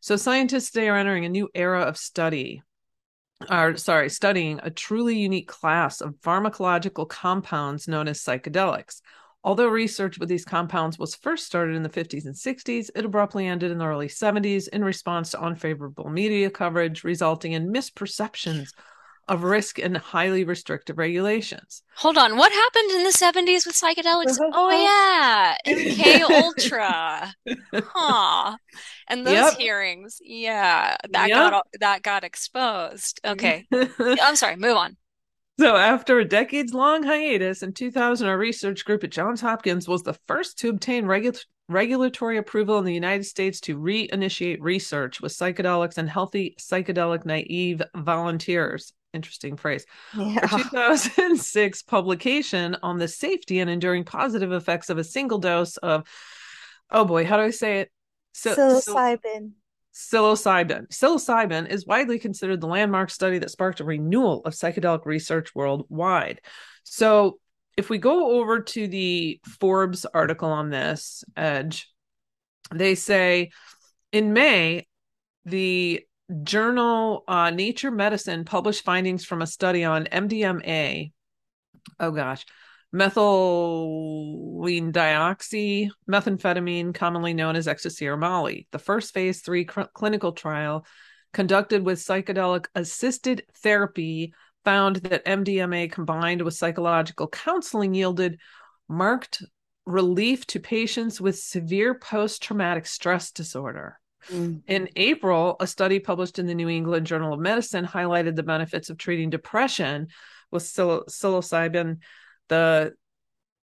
[0.00, 2.62] So, scientists today are entering a new era of study,
[3.50, 9.02] are sorry, studying a truly unique class of pharmacological compounds known as psychedelics.
[9.44, 13.46] Although research with these compounds was first started in the 50s and 60s, it abruptly
[13.46, 18.68] ended in the early 70s in response to unfavorable media coverage, resulting in misperceptions
[19.28, 21.82] of risk and highly restrictive regulations.
[21.96, 24.36] Hold on, what happened in the 70s with psychedelics?
[24.52, 27.34] oh yeah, MK Ultra.
[27.72, 28.56] huh.
[29.08, 29.54] And those yep.
[29.54, 31.50] hearings, yeah, that yep.
[31.50, 33.20] got that got exposed.
[33.24, 33.66] Okay.
[33.72, 34.96] I'm sorry, move on.
[35.58, 40.02] So, after a decades long hiatus, in 2000, a research group at Johns Hopkins was
[40.02, 45.32] the first to obtain regu- regulatory approval in the United States to reinitiate research with
[45.32, 48.92] psychedelics and healthy psychedelic naive volunteers.
[49.12, 49.84] Interesting phrase.
[50.16, 50.40] Yeah.
[50.46, 56.08] 2006 publication on the safety and enduring positive effects of a single dose of,
[56.90, 57.92] oh boy, how do I say it?
[58.32, 59.52] So, psilocybin.
[59.94, 60.88] Psilocybin.
[60.88, 66.40] Psilocybin is widely considered the landmark study that sparked a renewal of psychedelic research worldwide.
[66.84, 67.38] So,
[67.76, 71.90] if we go over to the Forbes article on this, Edge,
[72.74, 73.50] they say
[74.12, 74.86] in May,
[75.46, 76.04] the
[76.42, 81.12] journal uh, Nature Medicine published findings from a study on MDMA.
[81.98, 82.44] Oh gosh,
[82.94, 90.32] methylene dioxy, methamphetamine, commonly known as ecstasy or Molly, the first phase three cl- clinical
[90.32, 90.86] trial
[91.32, 98.38] conducted with psychedelic assisted therapy found that MDMA combined with psychological counseling yielded
[98.88, 99.42] marked
[99.86, 103.98] relief to patients with severe post traumatic stress disorder.
[104.28, 104.62] Mm.
[104.68, 108.90] In April, a study published in the New England Journal of Medicine highlighted the benefits
[108.90, 110.08] of treating depression
[110.52, 111.98] with psil- psilocybin
[112.52, 112.92] the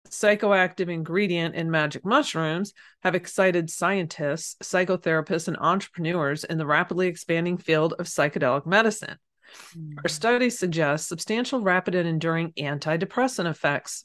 [0.10, 7.58] psychoactive ingredient in magic mushrooms have excited scientists, psychotherapists, and entrepreneurs in the rapidly expanding
[7.58, 9.18] field of psychedelic medicine.
[9.78, 9.96] Mm.
[10.04, 14.04] Our studies suggest substantial, rapid, and enduring antidepressant effects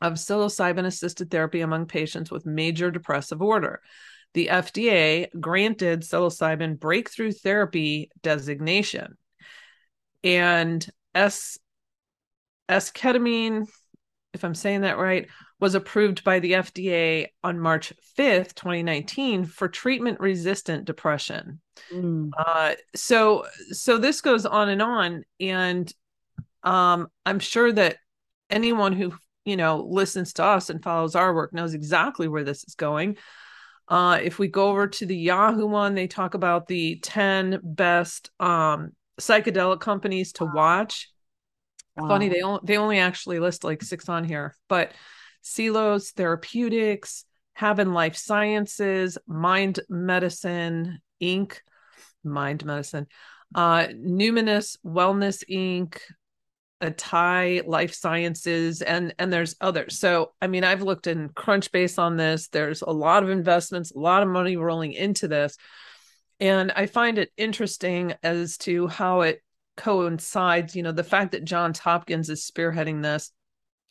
[0.00, 3.80] of psilocybin assisted therapy among patients with major depressive order.
[4.34, 9.16] The FDA granted psilocybin breakthrough therapy designation.
[10.24, 10.84] And
[11.14, 11.58] S
[12.68, 13.66] esketamine,
[14.32, 15.28] if I'm saying that right,
[15.60, 21.60] was approved by the FDA on March 5th, 2019 for treatment resistant depression.
[21.92, 22.30] Mm.
[22.36, 25.92] Uh, so so this goes on and on and
[26.62, 27.96] um, I'm sure that
[28.50, 29.14] anyone who
[29.44, 33.16] you know listens to us and follows our work knows exactly where this is going.
[33.88, 38.30] Uh, if we go over to the Yahoo one, they talk about the 10 best
[38.40, 41.11] um, psychedelic companies to watch.
[41.96, 42.08] Wow.
[42.08, 44.92] Funny, they only they only actually list like six on here, but
[45.44, 47.24] Seelos Therapeutics,
[47.54, 51.58] Haven Life Sciences, Mind Medicine Inc.,
[52.24, 53.06] Mind Medicine,
[53.54, 55.98] uh, Numinous Wellness Inc.,
[56.82, 59.98] Atai Life Sciences, and and there's others.
[59.98, 62.48] So I mean, I've looked in Crunchbase on this.
[62.48, 65.56] There's a lot of investments, a lot of money rolling into this,
[66.40, 69.42] and I find it interesting as to how it
[69.82, 73.32] coincides, you know, the fact that Johns Hopkins is spearheading this.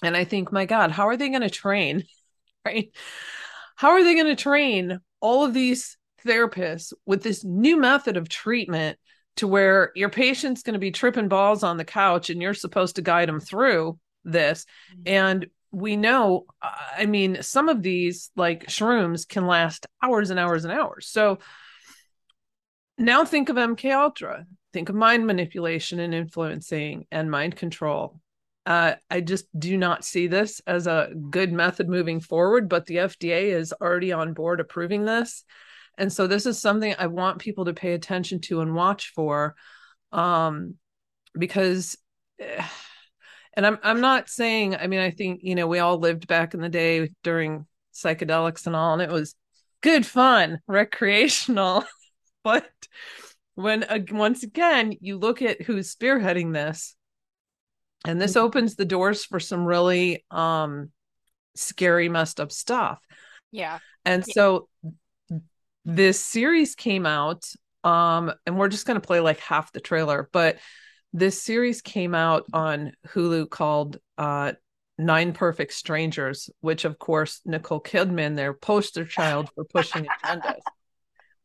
[0.02, 2.04] And I think, my God, how are they going to train?
[2.64, 2.96] Right?
[3.76, 8.30] How are they going to train all of these therapists with this new method of
[8.30, 9.00] treatment
[9.38, 12.98] to where your patient's going to be tripping balls on the couch and you're supposed
[12.98, 14.68] to guide them through this?
[14.94, 15.02] Mm-hmm.
[15.08, 20.64] And we know, I mean, some of these like shrooms can last hours and hours
[20.64, 21.08] and hours.
[21.08, 21.40] So
[23.00, 28.20] now think of MK Ultra think of mind manipulation and influencing and mind control.
[28.66, 32.98] Uh, I just do not see this as a good method moving forward, but the
[32.98, 35.44] FDA is already on board approving this.
[35.98, 39.56] And so this is something I want people to pay attention to and watch for.
[40.12, 40.76] Um,
[41.38, 41.98] because
[42.40, 42.64] eh,
[43.54, 46.54] and I'm I'm not saying, I mean, I think, you know, we all lived back
[46.54, 49.36] in the day during psychedelics and all, and it was
[49.82, 51.84] good fun, recreational,
[52.44, 52.70] but
[53.56, 56.96] when uh, once again you look at who's spearheading this
[58.06, 58.46] and this mm-hmm.
[58.46, 60.90] opens the doors for some really um
[61.56, 63.00] scary messed up stuff
[63.52, 64.34] yeah and yeah.
[64.34, 64.68] so
[65.86, 67.46] this series came out
[67.84, 70.58] um and we're just going to play like half the trailer but
[71.14, 74.54] this series came out on hulu called uh
[74.98, 80.62] nine perfect strangers which of course nicole kidman their poster child for pushing agendas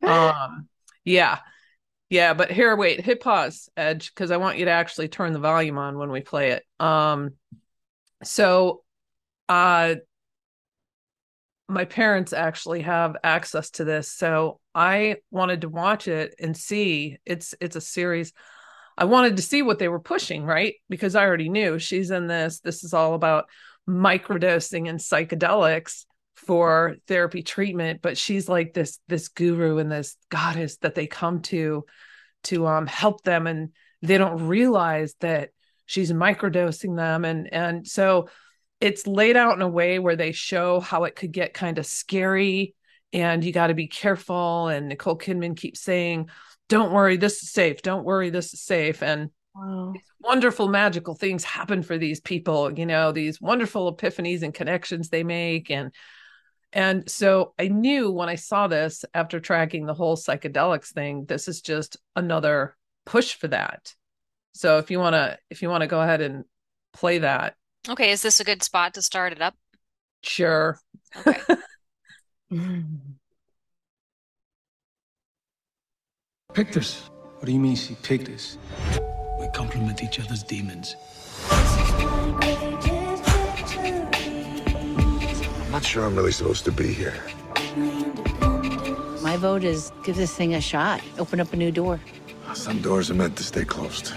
[0.07, 0.69] um
[1.03, 1.39] yeah
[2.09, 5.39] yeah, but here, wait, hit pause, Edge, because I want you to actually turn the
[5.39, 6.63] volume on when we play it.
[6.79, 7.33] Um,
[8.23, 8.83] so,
[9.49, 9.95] uh,
[11.69, 17.17] my parents actually have access to this, so I wanted to watch it and see.
[17.25, 18.31] It's it's a series.
[18.97, 20.75] I wanted to see what they were pushing, right?
[20.89, 22.61] Because I already knew she's in this.
[22.61, 23.49] This is all about
[23.87, 26.05] microdosing and psychedelics
[26.37, 31.41] for therapy treatment but she's like this this guru and this goddess that they come
[31.41, 31.83] to
[32.43, 33.69] to um help them and
[34.03, 35.49] they don't realize that
[35.87, 38.29] she's microdosing them and and so
[38.79, 41.85] it's laid out in a way where they show how it could get kind of
[41.87, 42.75] scary
[43.11, 46.29] and you got to be careful and Nicole Kidman keeps saying
[46.69, 49.91] don't worry this is safe don't worry this is safe and wow.
[50.21, 55.23] wonderful magical things happen for these people you know these wonderful epiphanies and connections they
[55.23, 55.91] make and
[56.73, 61.47] and so I knew when I saw this after tracking the whole psychedelics thing, this
[61.47, 62.75] is just another
[63.05, 63.93] push for that.
[64.53, 66.43] So if you want to if you want to go ahead and
[66.93, 67.55] play that.
[67.87, 69.55] Okay, is this a good spot to start it up?
[70.23, 70.79] Sure.
[71.25, 71.39] Okay.
[76.53, 77.09] picked us.
[77.37, 78.57] What do you mean she picked us?
[79.39, 80.95] We complement each other's demons.
[85.77, 87.21] Not sure I'm really supposed to be here.
[89.21, 91.03] My vote is give this thing a shot.
[91.19, 91.99] Open up a new door.
[92.55, 94.13] Some doors are meant to stay closed.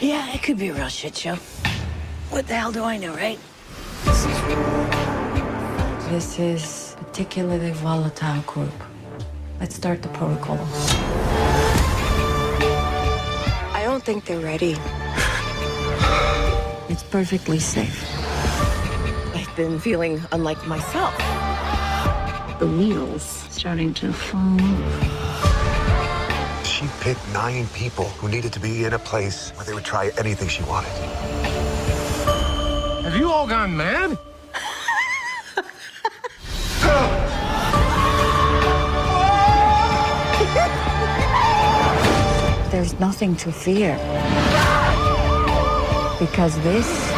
[0.00, 1.36] Yeah, it could be a real shit show.
[2.30, 3.38] What the hell do I know, right?
[6.10, 8.74] This is particularly volatile group.
[9.60, 10.58] Let's start the protocol.
[13.72, 14.74] I don't think they're ready.
[16.88, 18.13] It's perfectly safe
[19.56, 21.16] been feeling unlike myself.
[22.58, 26.66] The wheels starting to fall off.
[26.66, 30.10] She picked nine people who needed to be in a place where they would try
[30.18, 30.90] anything she wanted.
[33.04, 34.18] Have you all gone mad?
[42.72, 43.96] There's nothing to fear.
[46.18, 47.13] Because this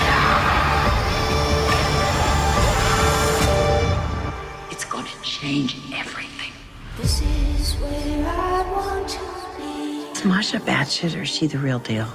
[5.46, 6.50] change everything.
[6.96, 9.20] This is where I want to
[9.56, 10.10] be.
[10.10, 12.08] Is Masha batshit or is she the real deal?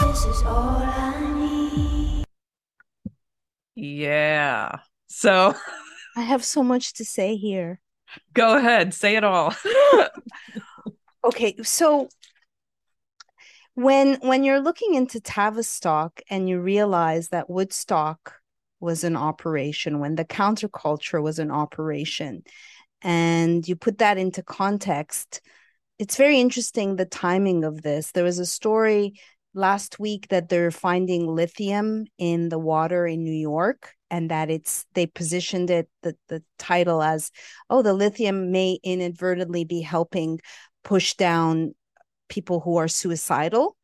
[0.00, 2.24] This is all I need.
[3.74, 4.78] Yeah.
[5.08, 5.54] So
[6.16, 7.78] I have so much to say here.
[8.32, 9.54] go ahead, say it all.
[11.24, 12.08] Okay, so
[13.74, 18.34] when when you're looking into Tavistock and you realize that Woodstock
[18.80, 22.42] was an operation, when the counterculture was an operation,
[23.02, 25.40] and you put that into context,
[25.98, 28.12] it's very interesting the timing of this.
[28.12, 29.20] There was a story
[29.54, 34.84] last week that they're finding lithium in the water in New York and that it's
[34.94, 37.30] they positioned it the, the title as
[37.70, 40.38] oh the lithium may inadvertently be helping
[40.84, 41.74] push down
[42.28, 43.75] people who are suicidal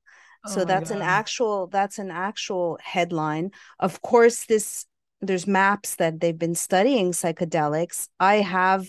[0.47, 3.51] so my that's an actual that's an actual headline.
[3.79, 4.87] Of course this
[5.21, 8.09] there's maps that they've been studying psychedelics.
[8.19, 8.87] I have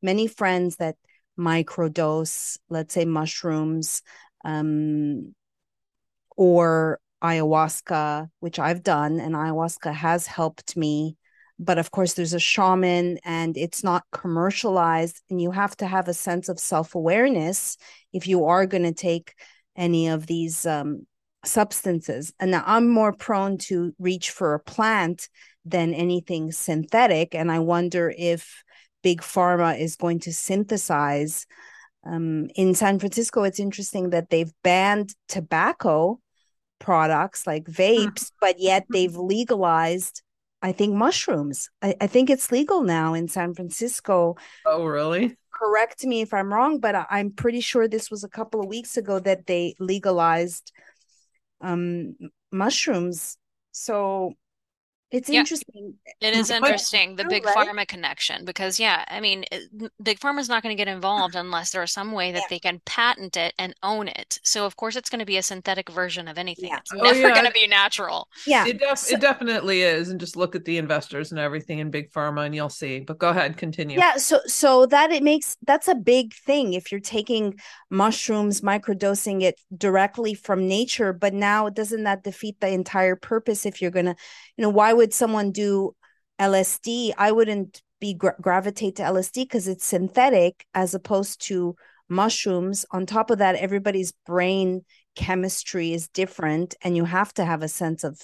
[0.00, 0.96] many friends that
[1.38, 4.02] microdose let's say mushrooms
[4.44, 5.34] um
[6.36, 11.16] or ayahuasca which i've done and ayahuasca has helped me.
[11.58, 16.08] But of course there's a shaman and it's not commercialized and you have to have
[16.08, 17.76] a sense of self-awareness
[18.12, 19.34] if you are going to take
[19.76, 21.06] any of these um,
[21.44, 25.28] substances and now i'm more prone to reach for a plant
[25.64, 28.62] than anything synthetic and i wonder if
[29.02, 31.46] big pharma is going to synthesize
[32.04, 36.20] um, in san francisco it's interesting that they've banned tobacco
[36.78, 40.22] products like vapes but yet they've legalized
[40.62, 41.68] I think mushrooms.
[41.82, 44.36] I, I think it's legal now in San Francisco.
[44.64, 45.36] oh, really?
[45.62, 48.96] Correct me if I'm wrong, but I'm pretty sure this was a couple of weeks
[48.96, 50.72] ago that they legalized
[51.60, 52.16] um
[52.50, 53.38] mushrooms.
[53.70, 54.34] So
[55.12, 55.40] it's Yeah.
[55.40, 55.94] interesting.
[56.20, 57.54] It is interesting, the big right?
[57.68, 61.34] pharma connection, because yeah, I mean, it- n- big pharma's not going to get involved
[61.36, 62.46] unless there's some way that Yeah.
[62.50, 64.40] they can patent it and own it.
[64.42, 66.70] So of course it's going to be a synthetic version of anything.
[66.70, 66.78] Yeah.
[66.78, 67.34] It's Oh, never yeah.
[67.34, 68.28] going to be natural.
[68.46, 68.66] Yeah.
[68.66, 71.90] It def- So- it definitely is, and just look at the investors and everything in
[71.90, 73.00] big pharma, and you'll see.
[73.00, 73.98] But go ahead, continue.
[73.98, 77.58] Yeah, so so that it makes that's a big thing if you're taking
[77.90, 83.82] mushrooms, microdosing it directly from nature, but now doesn't that defeat the entire purpose if
[83.82, 84.16] you're gonna,
[84.56, 85.94] you know, why would someone do
[86.38, 87.12] LSD?
[87.16, 91.76] I wouldn't be gra- gravitate to LSD because it's synthetic as opposed to
[92.08, 92.84] mushrooms.
[92.90, 94.84] On top of that, everybody's brain
[95.14, 98.18] chemistry is different and you have to have a sense of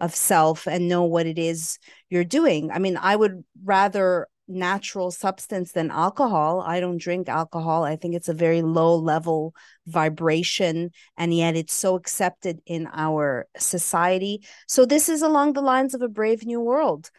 [0.00, 1.78] of self and know what it is
[2.10, 2.70] you're doing.
[2.70, 6.60] I mean, I would rather natural substance than alcohol.
[6.60, 7.84] I don't drink alcohol.
[7.84, 9.54] I think it's a very low level
[9.86, 14.42] vibration and yet it's so accepted in our society.
[14.68, 17.10] So this is along the lines of a brave new world.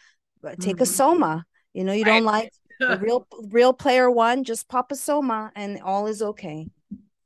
[0.59, 0.87] Take a Mhm.
[0.87, 1.45] soma.
[1.73, 2.51] You know, you don't like
[3.01, 6.67] real real player one, just pop a soma and all is okay.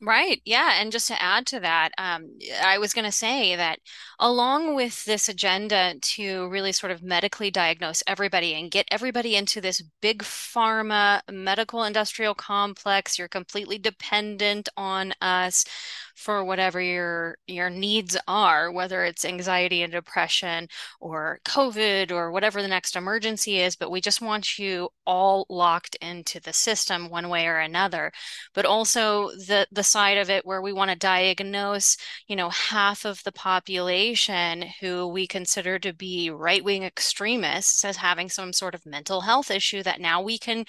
[0.02, 0.42] Right.
[0.46, 0.80] Yeah.
[0.80, 3.80] And just to add to that, um, I was going to say that
[4.18, 9.60] along with this agenda to really sort of medically diagnose everybody and get everybody into
[9.60, 15.66] this big pharma medical industrial complex, you're completely dependent on us
[16.20, 20.68] for whatever your your needs are, whether it's anxiety and depression
[21.00, 25.96] or COVID or whatever the next emergency is, but we just want you all locked
[26.02, 28.12] into the system one way or another.
[28.54, 31.96] But also the the side of it where we want to diagnose,
[32.28, 38.30] you know, half of the population who we consider to be right-wing extremists as having
[38.30, 40.66] some sort of mental health issue that now we can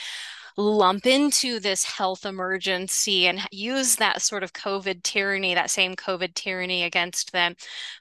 [0.56, 6.34] lump into this health emergency and use that sort of COVID tyranny, that same COVID
[6.34, 7.54] tyranny against them.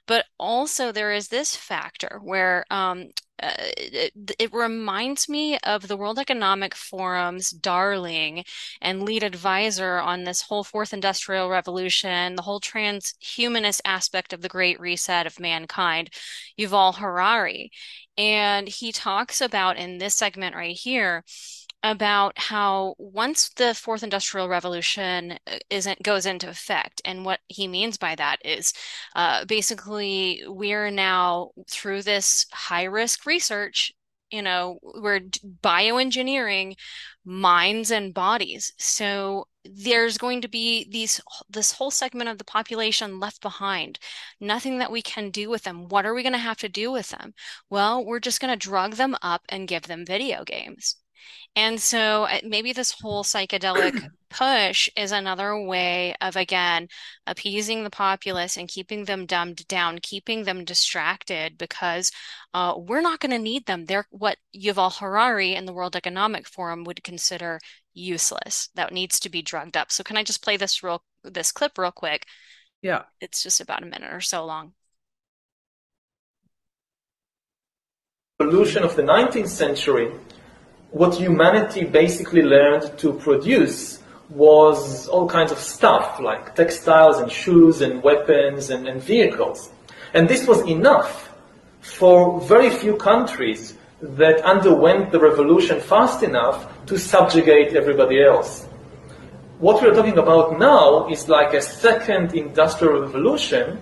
[0.06, 3.10] But also there is this factor where um,
[3.42, 8.44] uh, it, it reminds me of the World Economic Forum's darling
[8.82, 14.48] and lead advisor on this whole fourth industrial revolution, the whole transhumanist aspect of the
[14.48, 16.10] Great Reset of mankind,
[16.58, 17.70] Yuval Harari.
[18.18, 21.24] And he talks about in this segment right here
[21.82, 27.66] about how once the fourth industrial revolution uh, isn't goes into effect and what he
[27.66, 28.72] means by that is
[29.16, 33.92] uh, basically we're now through this high risk research
[34.30, 35.20] you know we're
[35.62, 36.74] bioengineering
[37.24, 43.20] minds and bodies so there's going to be these this whole segment of the population
[43.20, 43.98] left behind.
[44.40, 45.88] Nothing that we can do with them.
[45.88, 47.34] What are we going to have to do with them?
[47.68, 50.96] Well, we're just going to drug them up and give them video games.
[51.56, 56.88] And so uh, maybe this whole psychedelic push is another way of, again,
[57.26, 62.12] appeasing the populace and keeping them dumbed down, keeping them distracted because
[62.54, 63.86] uh, we're not going to need them.
[63.86, 67.58] They're what Yuval Harari in the World Economic Forum would consider
[67.92, 68.68] useless.
[68.74, 69.90] That needs to be drugged up.
[69.90, 72.26] So can I just play this real this clip real quick?
[72.82, 73.02] Yeah.
[73.20, 74.72] It's just about a minute or so long.
[78.38, 80.12] Revolution of the 19th century
[80.92, 87.80] what humanity basically learned to produce was all kinds of stuff like textiles and shoes
[87.80, 89.70] and weapons and, and vehicles.
[90.14, 91.30] And this was enough
[91.80, 98.66] for very few countries that underwent the revolution fast enough to subjugate everybody else.
[99.58, 103.78] What we're talking about now is like a second industrial revolution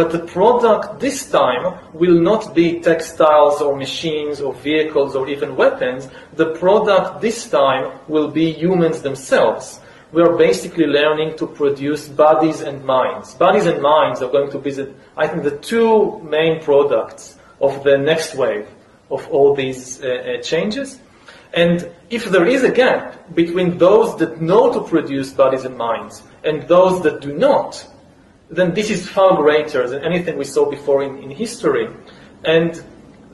[0.00, 5.56] but the product this time will not be textiles or machines or vehicles or even
[5.56, 6.08] weapons.
[6.36, 9.78] The product this time will be humans themselves.
[10.12, 13.34] We are basically learning to produce bodies and minds.
[13.34, 17.84] Bodies and minds are going to be, the, I think, the two main products of
[17.84, 18.68] the next wave
[19.10, 20.98] of all these uh, uh, changes.
[21.52, 26.22] And if there is a gap between those that know to produce bodies and minds
[26.42, 27.86] and those that do not,
[28.50, 31.88] then this is far greater than anything we saw before in, in history.
[32.44, 32.82] And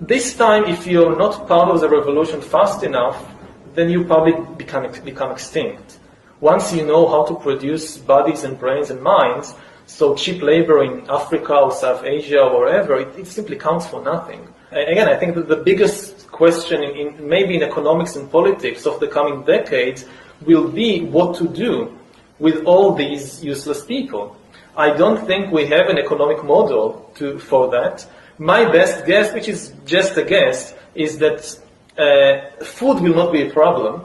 [0.01, 3.33] this time, if you're not part of the revolution fast enough,
[3.75, 5.99] then you probably become, become extinct.
[6.41, 9.55] Once you know how to produce bodies and brains and minds,
[9.87, 14.03] so cheap labor in Africa or South Asia or wherever, it, it simply counts for
[14.03, 14.47] nothing.
[14.71, 19.01] Again, I think that the biggest question, in, in, maybe in economics and politics of
[19.01, 20.05] the coming decades,
[20.45, 21.97] will be what to do
[22.39, 24.37] with all these useless people.
[24.77, 28.07] I don't think we have an economic model to, for that.
[28.39, 31.59] My best guess, which is just a guess, is that
[31.97, 34.03] uh, food will not be a problem.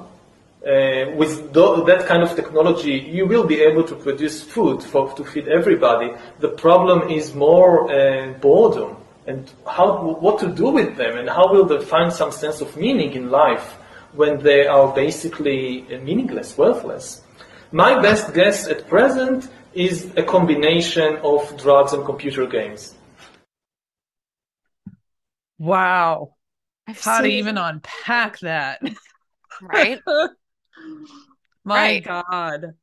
[0.66, 5.12] Uh, with th- that kind of technology, you will be able to produce food for,
[5.16, 6.14] to feed everybody.
[6.40, 8.96] The problem is more uh, boredom
[9.28, 12.78] and how, what to do with them and how will they find some sense of
[12.78, 13.78] meaning in life
[14.14, 17.22] when they are basically meaningless, worthless.
[17.72, 22.96] My best guess at present is a combination of drugs and computer games.
[25.58, 26.36] Wow.
[26.88, 28.82] I've How to even unpack that?
[29.62, 30.00] Right?
[31.64, 32.04] My right.
[32.04, 32.74] God.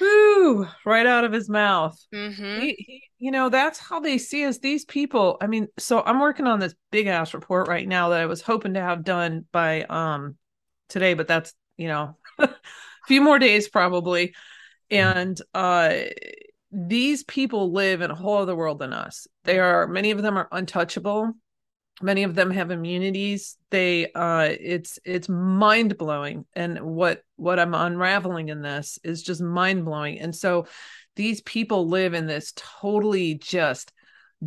[0.00, 1.98] Woo, right out of his mouth.
[2.14, 2.60] Mm-hmm.
[2.60, 4.58] He, he, you know, that's how they see us.
[4.58, 5.36] These people.
[5.40, 8.40] I mean, so I'm working on this big ass report right now that I was
[8.40, 10.36] hoping to have done by um
[10.88, 12.48] today, but that's you know a
[13.06, 14.34] few more days probably.
[14.90, 15.94] And uh
[16.72, 19.26] these people live in a whole other world than us.
[19.44, 21.32] They are many of them are untouchable.
[22.02, 23.56] Many of them have immunities.
[23.70, 26.44] They uh it's it's mind blowing.
[26.54, 30.20] And what what I'm unraveling in this is just mind blowing.
[30.20, 30.66] And so
[31.14, 33.92] these people live in this totally just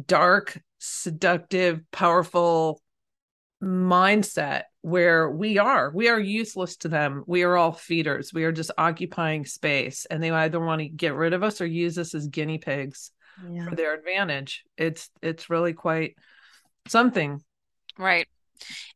[0.06, 2.82] dark, seductive, powerful
[3.62, 5.92] mindset where we are.
[5.94, 7.24] We are useless to them.
[7.28, 8.34] We are all feeders.
[8.34, 11.66] We are just occupying space and they either want to get rid of us or
[11.66, 13.12] use us as guinea pigs
[13.50, 13.68] yeah.
[13.68, 14.64] for their advantage.
[14.78, 16.16] It's it's really quite
[16.88, 17.44] something.
[17.98, 18.28] Right.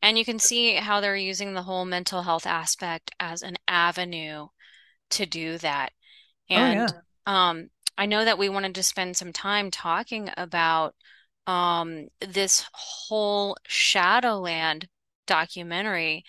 [0.01, 4.47] And you can see how they're using the whole mental health aspect as an avenue
[5.11, 5.91] to do that.
[6.49, 7.49] And oh, yeah.
[7.49, 10.95] um i know that we wanted to spend some time talking about
[11.47, 14.87] um this whole shadowland
[15.25, 16.23] documentary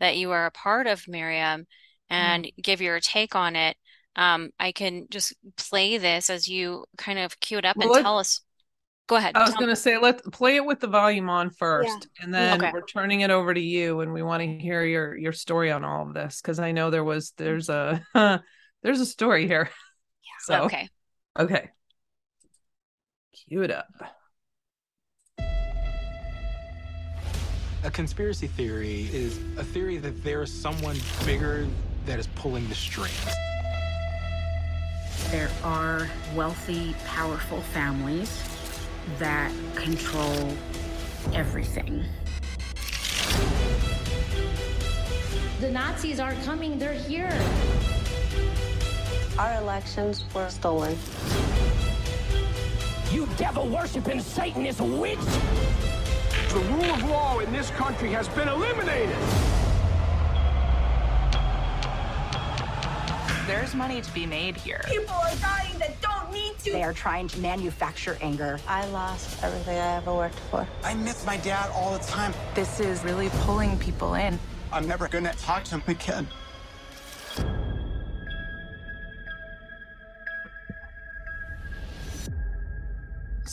[0.00, 1.66] that you are a part of, Maryam,
[2.08, 2.62] and mm.
[2.62, 3.76] give your take on it.
[4.16, 8.04] Um, I can just play this as you kind of cue it up well, and
[8.04, 8.40] tell us.
[9.06, 9.36] Go ahead.
[9.36, 12.24] I was going to say, let's play it with the volume on first, yeah.
[12.24, 12.70] and then okay.
[12.72, 15.84] we're turning it over to you, and we want to hear your your story on
[15.84, 18.02] all of this because I know there was there's a
[18.82, 19.70] there's a story here.
[19.70, 19.74] Yeah.
[20.42, 20.88] So okay,
[21.38, 21.68] okay,
[23.34, 23.88] cue it up.
[27.82, 31.66] A conspiracy theory is a theory that there's someone bigger
[32.04, 33.14] that is pulling the strings.
[35.30, 38.42] There are wealthy, powerful families
[39.18, 40.54] that control
[41.32, 42.04] everything.
[45.60, 47.32] The Nazis aren't coming, they're here.
[49.38, 50.98] Our elections were stolen.
[53.10, 55.18] You devil worshipping Satanist witch!
[56.50, 59.16] The rule of law in this country has been eliminated.
[63.46, 64.80] There's money to be made here.
[64.88, 66.72] People are dying that don't need to.
[66.72, 68.58] They are trying to manufacture anger.
[68.66, 70.66] I lost everything I ever worked for.
[70.82, 72.34] I miss my dad all the time.
[72.56, 74.36] This is really pulling people in.
[74.72, 76.26] I'm never gonna talk to him again.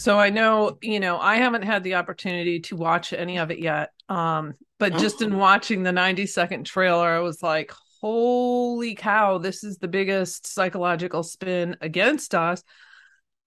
[0.08, 3.60] So I know, you know, I haven't had the opportunity to watch any of it
[3.60, 3.89] yet.
[4.08, 9.66] Um, but just in watching the 90 second trailer, I was like, holy cow, this
[9.66, 12.64] is the biggest psychological spin against us,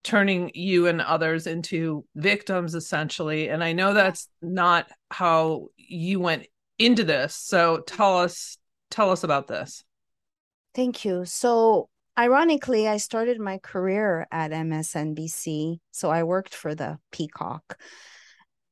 [0.05, 3.49] turning you and others into victims essentially.
[3.49, 6.47] And I know that's not how you went
[6.79, 7.35] into this.
[7.35, 8.59] So tell us
[8.91, 9.83] tell us about this.
[10.75, 11.25] Thank you.
[11.25, 11.89] So
[12.21, 15.79] ironically, I started my career at MSNBC.
[15.91, 17.79] So I worked for the Peacock.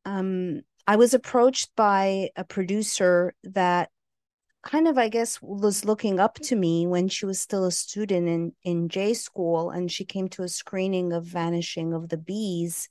[0.04, 3.88] Um, I was approached by a producer that
[4.62, 8.28] kind of, I guess, was looking up to me when she was still a student
[8.28, 9.70] in, in J school.
[9.70, 12.90] And she came to a screening of Vanishing of the Bees.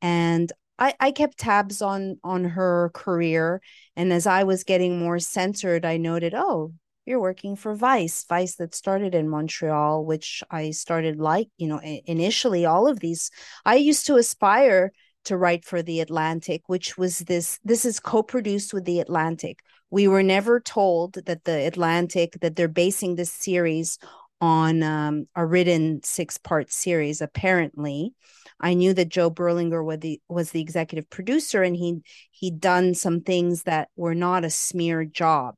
[0.00, 0.50] And
[0.80, 3.62] I, I kept tabs on on her career.
[3.94, 6.72] And as I was getting more censored, I noted, oh,
[7.04, 11.80] you're working for Vice, Vice that started in Montreal, which I started like, you know,
[11.80, 13.30] initially all of these.
[13.64, 14.92] I used to aspire
[15.24, 19.60] to write for the Atlantic, which was this this is co-produced with the Atlantic.
[19.90, 23.98] We were never told that the Atlantic that they're basing this series
[24.40, 28.14] on um, a written six-part series apparently.
[28.60, 32.94] I knew that Joe Berlinger was the was the executive producer and he he'd done
[32.94, 35.56] some things that were not a smear job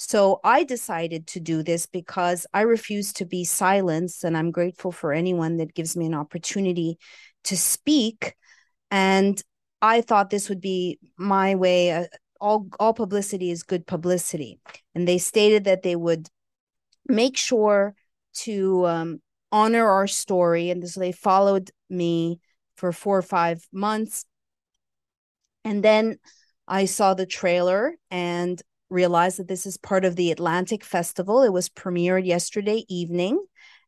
[0.00, 4.22] so I decided to do this because I refuse to be silenced.
[4.22, 6.98] And I'm grateful for anyone that gives me an opportunity
[7.44, 8.36] to speak.
[8.92, 9.42] And
[9.82, 11.90] I thought this would be my way.
[11.90, 12.04] Uh,
[12.40, 14.60] all, all publicity is good publicity.
[14.94, 16.28] And they stated that they would
[17.08, 17.96] make sure
[18.44, 19.20] to um,
[19.50, 20.70] honor our story.
[20.70, 22.38] And so they followed me
[22.76, 24.24] for four or five months.
[25.64, 26.18] And then
[26.68, 31.42] I saw the trailer and realized that this is part of the Atlantic Festival.
[31.42, 33.44] It was premiered yesterday evening.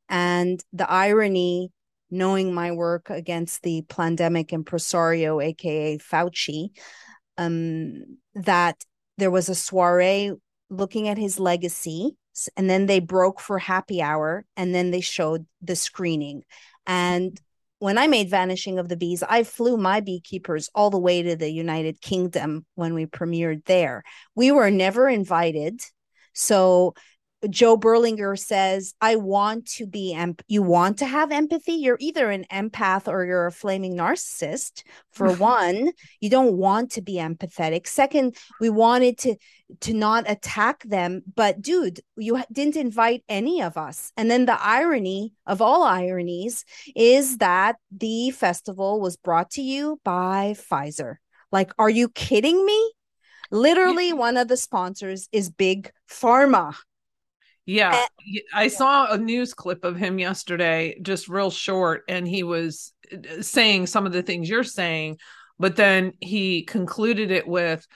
[0.08, 1.70] And the irony,
[2.10, 6.70] knowing my work against the pandemic impresario, aka Fauci,
[7.38, 8.84] um, that
[9.18, 10.32] there was a soiree
[10.68, 12.16] looking at his legacy.
[12.56, 16.42] And then they broke for happy hour and then they showed the screening.
[16.86, 17.38] And
[17.80, 21.34] when I made Vanishing of the Bees, I flew my beekeepers all the way to
[21.34, 24.04] the United Kingdom when we premiered there.
[24.34, 25.80] We were never invited.
[26.34, 26.94] So
[27.48, 31.72] Joe Berlinger says, I want to be, you want to have empathy.
[31.72, 34.82] You're either an empath or you're a flaming narcissist.
[35.12, 37.86] For one, you don't want to be empathetic.
[37.86, 39.36] Second, we wanted to,
[39.80, 41.22] to not attack them.
[41.34, 44.12] But dude, you didn't invite any of us.
[44.16, 46.64] And then the irony of all ironies
[46.94, 51.16] is that the festival was brought to you by Pfizer.
[51.52, 52.92] Like, are you kidding me?
[53.50, 56.76] Literally, one of the sponsors is Big Pharma.
[57.66, 58.06] Yeah,
[58.52, 63.42] I saw a news clip of him yesterday, just real short, and he was uh,
[63.42, 65.18] saying some of the things you're saying,
[65.58, 67.86] but then he concluded it with,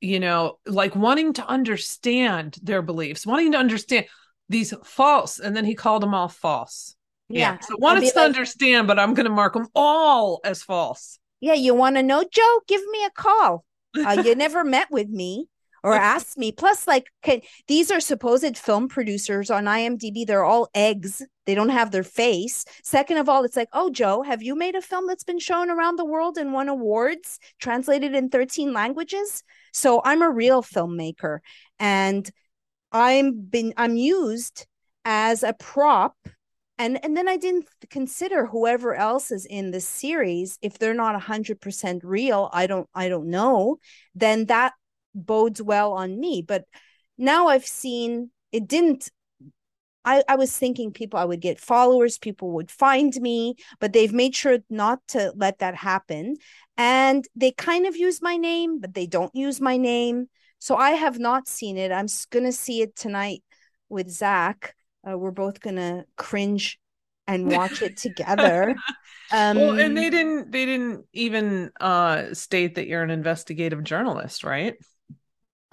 [0.00, 4.06] you know, like wanting to understand their beliefs, wanting to understand
[4.48, 6.94] these false, and then he called them all false.
[7.28, 7.54] Yeah.
[7.54, 7.58] yeah.
[7.60, 11.18] So wanted to like, understand, but I'm going to mark them all as false.
[11.40, 11.54] Yeah.
[11.54, 12.60] You want to know, Joe?
[12.66, 13.64] Give me a call.
[13.96, 15.48] Uh, you never met with me
[15.82, 16.52] or ask me.
[16.52, 20.26] Plus, like, can, these are supposed film producers on IMDb.
[20.26, 21.22] They're all eggs.
[21.46, 22.64] They don't have their face.
[22.82, 25.70] Second of all, it's like, oh, Joe, have you made a film that's been shown
[25.70, 29.42] around the world and won awards, translated in 13 languages?
[29.72, 31.38] So I'm a real filmmaker,
[31.78, 32.28] and
[32.92, 34.66] I'm been I'm used
[35.04, 36.16] as a prop.
[36.80, 41.20] And, and then I didn't consider whoever else is in the series if they're not
[41.20, 43.78] 100% real I don't I don't know
[44.14, 44.74] then that
[45.14, 46.42] bodes well on me.
[46.42, 46.64] But
[47.16, 49.10] now I've seen it didn't.
[50.04, 54.12] I, I was thinking people, I would get followers, people would find me, but they've
[54.12, 56.36] made sure not to let that happen.
[56.78, 60.28] And they kind of use my name, but they don't use my name.
[60.60, 61.92] So I have not seen it.
[61.92, 63.42] I'm going to see it tonight
[63.88, 64.74] with Zach.
[65.08, 66.78] Uh, we're both going to cringe
[67.26, 68.74] and watch it together.
[69.30, 74.42] Um, well, and they didn't they didn't even uh, state that you're an investigative journalist,
[74.42, 74.74] right?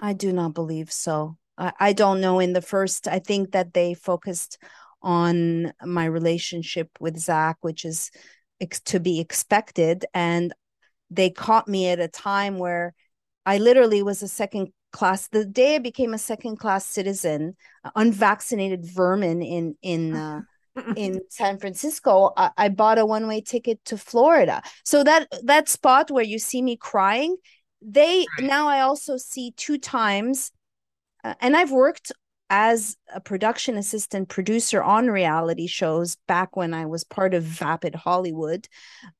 [0.00, 1.36] I do not believe so.
[1.56, 2.38] I, I don't know.
[2.38, 4.58] In the first, I think that they focused
[5.02, 8.10] on my relationship with Zach, which is
[8.60, 10.04] ex- to be expected.
[10.14, 10.52] And
[11.10, 12.94] they caught me at a time where
[13.44, 17.56] I literally was a second class the day I became a second class citizen,
[17.94, 20.40] unvaccinated vermin in in uh,
[20.96, 24.62] in San Francisco, I, I bought a one way ticket to Florida.
[24.84, 27.36] So that that spot where you see me crying,
[27.82, 30.50] they now I also see two times,
[31.24, 32.12] uh, and I've worked
[32.48, 37.94] as a production assistant producer on reality shows back when I was part of Vapid
[37.94, 38.68] Hollywood.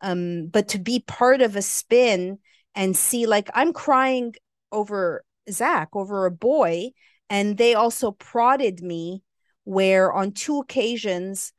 [0.00, 2.38] Um, but to be part of a spin
[2.74, 4.34] and see, like, I'm crying
[4.70, 6.90] over Zach, over a boy,
[7.28, 9.22] and they also prodded me
[9.64, 11.52] where on two occasions,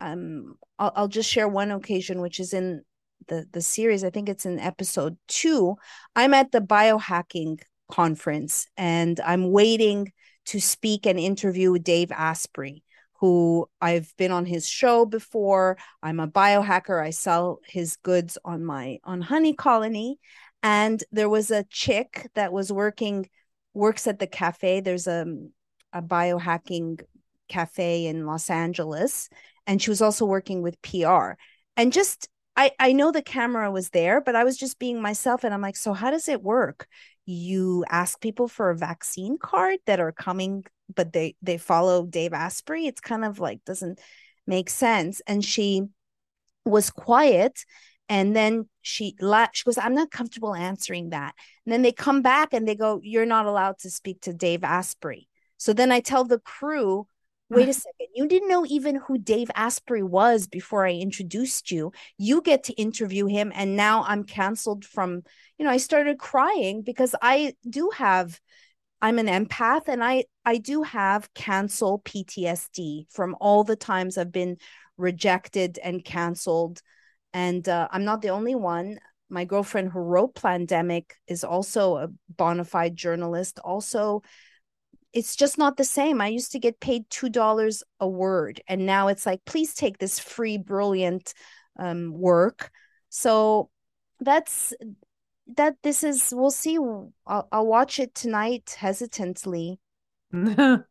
[0.00, 2.82] um, I'll, I'll just share one occasion, which is in
[3.28, 4.04] the the series.
[4.04, 5.76] I think it's in episode two.
[6.14, 7.60] I'm at the biohacking
[7.90, 10.12] conference and I'm waiting
[10.46, 12.82] to speak and interview Dave Asprey,
[13.20, 15.78] who I've been on his show before.
[16.02, 17.02] I'm a biohacker.
[17.02, 20.18] I sell his goods on my on Honey Colony.
[20.62, 23.28] And there was a chick that was working,
[23.74, 24.80] works at the cafe.
[24.80, 25.26] There's a,
[25.92, 27.02] a biohacking
[27.48, 29.28] cafe in Los Angeles.
[29.66, 31.32] And she was also working with PR.
[31.76, 35.42] And just I, I know the camera was there, but I was just being myself.
[35.42, 36.86] And I'm like, so how does it work?
[37.26, 42.32] you ask people for a vaccine card that are coming but they they follow dave
[42.32, 44.00] asprey it's kind of like doesn't
[44.46, 45.82] make sense and she
[46.64, 47.64] was quiet
[48.08, 51.34] and then she la- she goes i'm not comfortable answering that
[51.64, 54.62] and then they come back and they go you're not allowed to speak to dave
[54.62, 55.26] asprey
[55.56, 57.06] so then i tell the crew
[57.50, 61.92] wait a second you didn't know even who dave asprey was before i introduced you.
[62.18, 65.22] You get to interview him and now i'm canceled from
[65.58, 68.40] you know i started crying because i do have
[69.02, 74.32] i'm an empath and i i do have cancel ptsd from all the times i've
[74.32, 74.56] been
[74.96, 76.80] rejected and canceled.
[77.32, 78.98] And uh, i'm not the only one.
[79.28, 83.58] My girlfriend who wrote Plandemic is also a bona fide journalist.
[83.58, 84.22] Also
[85.14, 86.20] it's just not the same.
[86.20, 89.98] I used to get paid two dollars a word, and now it's like, please take
[89.98, 91.32] this free, brilliant
[91.78, 92.70] um, work.
[93.08, 93.70] So
[94.20, 94.74] that's
[95.56, 95.76] that.
[95.84, 96.32] This is.
[96.34, 96.76] We'll see.
[96.78, 99.78] I'll, I'll watch it tonight hesitantly.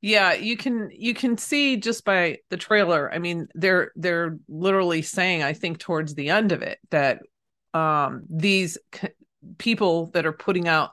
[0.00, 3.12] yeah, you can you can see just by the trailer.
[3.12, 7.20] I mean, they're they're literally saying, I think, towards the end of it that
[7.74, 9.08] um these c-
[9.58, 10.92] people that are putting out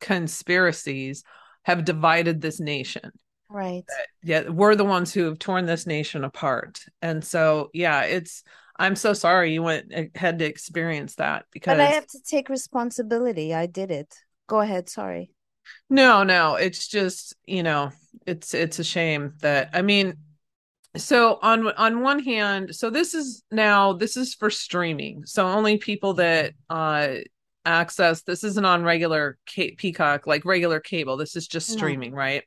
[0.00, 1.24] conspiracies
[1.64, 3.12] have divided this nation.
[3.48, 3.84] Right.
[4.22, 6.80] Yeah, we're the ones who have torn this nation apart.
[7.02, 8.42] And so, yeah, it's
[8.76, 12.22] I'm so sorry you went eh, had to experience that because But I have to
[12.22, 13.52] take responsibility.
[13.52, 14.14] I did it.
[14.46, 15.32] Go ahead, sorry.
[15.88, 17.90] No, no, it's just, you know,
[18.26, 20.14] it's it's a shame that I mean,
[20.96, 25.26] so on on one hand, so this is now this is for streaming.
[25.26, 27.16] So only people that uh
[27.64, 28.22] access.
[28.22, 31.16] This isn't on regular K- Peacock, like regular cable.
[31.16, 32.18] This is just streaming, no.
[32.18, 32.44] right?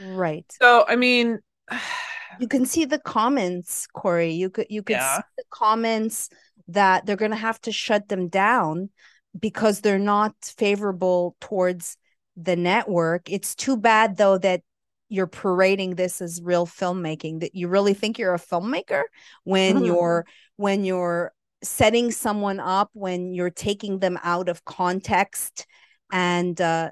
[0.00, 0.44] Right.
[0.60, 1.40] So, I mean,
[2.40, 4.32] you can see the comments, Corey.
[4.32, 5.16] You could you could yeah.
[5.18, 6.28] see the comments
[6.68, 8.90] that they're going to have to shut them down
[9.38, 11.96] because they're not favorable towards
[12.36, 13.30] the network.
[13.30, 14.62] It's too bad though that
[15.08, 19.02] you're parading this as real filmmaking that you really think you're a filmmaker
[19.44, 19.84] when mm-hmm.
[19.86, 20.26] you're
[20.56, 21.32] when you're
[21.64, 25.66] setting someone up when you're taking them out of context
[26.12, 26.90] and uh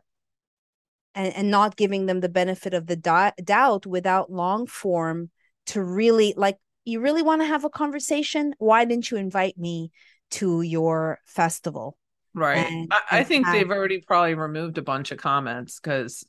[1.14, 5.30] and, and not giving them the benefit of the di- doubt without long form
[5.66, 8.54] to really like you really want to have a conversation?
[8.58, 9.92] Why didn't you invite me
[10.32, 11.96] to your festival?
[12.34, 12.66] Right.
[12.66, 13.54] And, I, I, think have...
[13.54, 16.26] they've already probably removed a bunch of comments because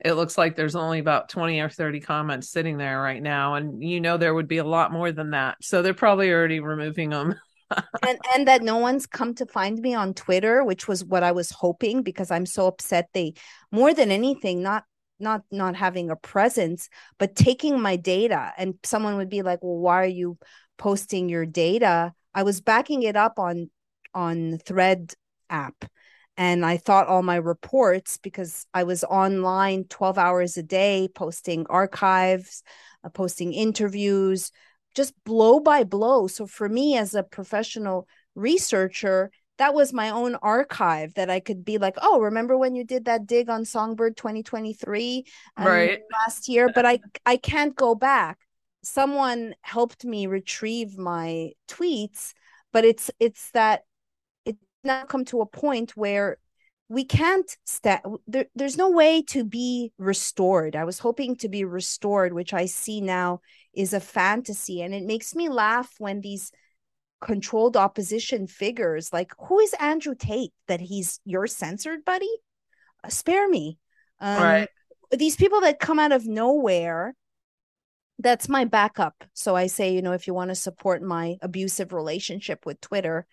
[0.00, 3.82] it looks like there's only about 20 or 30 comments sitting there right now and
[3.82, 5.58] you know there would be a lot more than that.
[5.62, 7.34] So they're probably already removing them
[8.06, 11.32] and and that no one's come to find me on Twitter, which was what I
[11.32, 13.34] was hoping because I'm so upset they
[13.72, 14.84] more than anything not
[15.20, 16.88] not not having a presence
[17.18, 20.38] but taking my data and someone would be like, "Well, why are you
[20.78, 23.70] posting your data?" I was backing it up on
[24.14, 25.14] on Thread
[25.50, 25.84] app
[26.36, 31.66] and I thought all my reports because I was online 12 hours a day posting
[31.70, 32.62] archives,
[33.04, 34.50] uh, posting interviews,
[34.94, 36.26] just blow by blow.
[36.26, 41.64] So for me as a professional researcher, that was my own archive that I could
[41.64, 45.24] be like, oh, remember when you did that dig on Songbird 2023
[45.56, 46.00] um, right.
[46.12, 46.70] last year?
[46.74, 48.38] But I I can't go back.
[48.82, 52.34] Someone helped me retrieve my tweets,
[52.72, 53.82] but it's it's that
[54.44, 56.38] it's now come to a point where
[56.88, 60.76] we can't sta- there, there's no way to be restored.
[60.76, 63.40] I was hoping to be restored, which I see now
[63.76, 64.82] is a fantasy.
[64.82, 66.52] And it makes me laugh when these
[67.20, 72.30] controlled opposition figures, like who is Andrew Tate that he's your censored buddy?
[73.08, 73.78] spare me.
[74.20, 74.68] Um, Right.
[75.10, 77.14] These people that come out of nowhere,
[78.18, 79.24] that's my backup.
[79.32, 83.26] So I say, you know, if you want to support my abusive relationship with Twitter,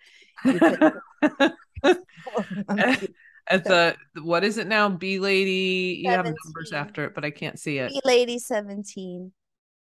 [0.46, 1.54] you could.
[3.50, 4.88] It's a what is it now?
[4.90, 6.00] B lady.
[6.04, 7.90] You have numbers after it, but I can't see it.
[7.90, 9.32] Be Lady 17.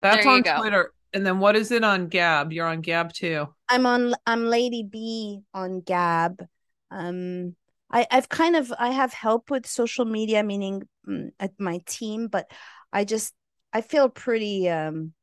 [0.02, 0.58] That's on go.
[0.58, 0.94] Twitter.
[1.14, 2.54] And then what is it on Gab?
[2.54, 3.48] You're on Gab too.
[3.68, 6.46] I'm on I'm Lady B on Gab.
[6.92, 7.56] Um
[7.92, 12.28] I I've kind of I have help with social media meaning mm, at my team
[12.28, 12.52] but
[12.94, 13.34] I just
[13.74, 15.14] I feel pretty um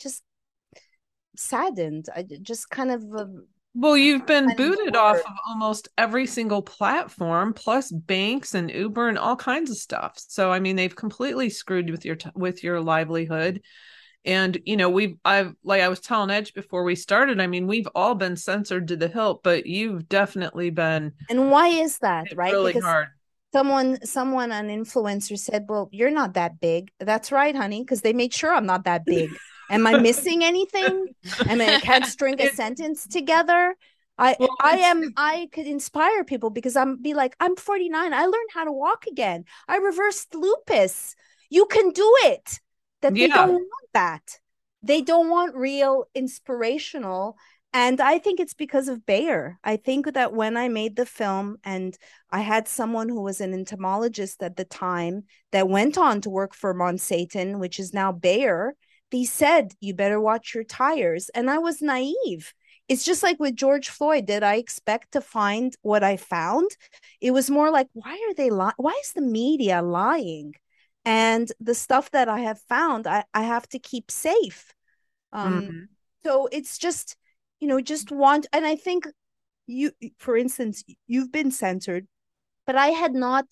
[0.00, 0.22] just
[1.36, 2.08] saddened.
[2.14, 3.46] I just kind of um,
[3.78, 9.18] Well, you've been booted off of almost every single platform, plus banks and Uber and
[9.18, 10.14] all kinds of stuff.
[10.16, 13.60] So, I mean, they've completely screwed with your t- with your livelihood.
[14.24, 17.38] And you know, we've I've like I was telling Edge before we started.
[17.40, 21.68] I mean, we've all been censored to the hilt, but you've definitely been and why
[21.68, 22.52] is that, right?
[22.52, 23.08] really Because hard.
[23.52, 28.12] someone someone an influencer said, "Well, you're not that big." That's right, honey, because they
[28.12, 29.30] made sure I'm not that big.
[29.68, 31.08] Am I missing anything?
[31.46, 33.76] I mean, I can't string a sentence together.
[34.18, 38.14] I Well, I am I could inspire people because I'm be like, I'm 49.
[38.14, 39.44] I learned how to walk again.
[39.68, 41.14] I reversed lupus.
[41.50, 42.60] You can do it.
[43.02, 43.34] That they Yeah.
[43.34, 44.38] don't want that.
[44.82, 47.36] They don't want real inspirational.
[47.72, 49.58] And I think it's because of Bayer.
[49.62, 51.96] I think that when I made the film and
[52.30, 56.54] I had someone who was an entomologist at the time that went on to work
[56.54, 58.74] for Monsatan, which is now Bayer,
[59.10, 61.30] they said, you better watch your tires.
[61.34, 62.52] And I was naive.
[62.88, 64.26] It's just like with George Floyd.
[64.26, 66.70] Did I expect to find what I found?
[67.20, 68.74] It was more like, why are they lying?
[68.76, 70.54] Why is the media lying?
[71.04, 74.72] And the stuff that I have found, I, I have to keep safe.
[75.32, 75.88] Um, Mhm.
[76.24, 77.16] so it's just,
[77.60, 79.06] you know, just want, and I think
[79.66, 82.06] you, for instance, you've been censored,
[82.66, 83.46] but I had not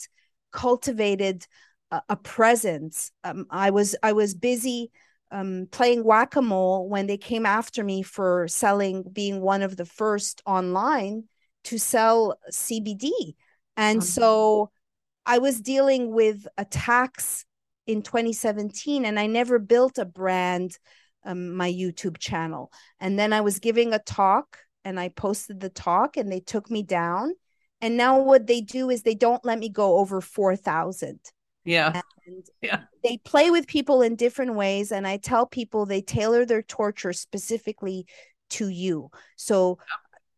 [0.53, 1.47] cultivated
[1.91, 3.13] a, a presence.
[3.23, 4.91] Um, I was, I was busy
[5.35, 9.77] um, playing whack a mole when they came after me for selling, being one of
[9.77, 11.25] the first online
[11.65, 13.35] to sell CBD.
[13.77, 14.05] And Mhm.
[14.05, 14.71] so
[15.27, 17.45] I was dealing with attacks
[17.87, 20.79] in 2017, and I never built a brand,
[21.25, 22.71] um, my YouTube channel.
[23.01, 26.71] And then I was giving a talk, and I posted the talk, and they took
[26.71, 27.35] me down.
[27.81, 31.19] And now what they do is they don't let me go over 4,000
[31.65, 32.01] Yeah.
[32.27, 32.83] and Yeah.
[33.03, 37.13] they play with people in different ways and i tell people they tailor their torture
[37.13, 38.07] specifically
[38.51, 39.79] to you so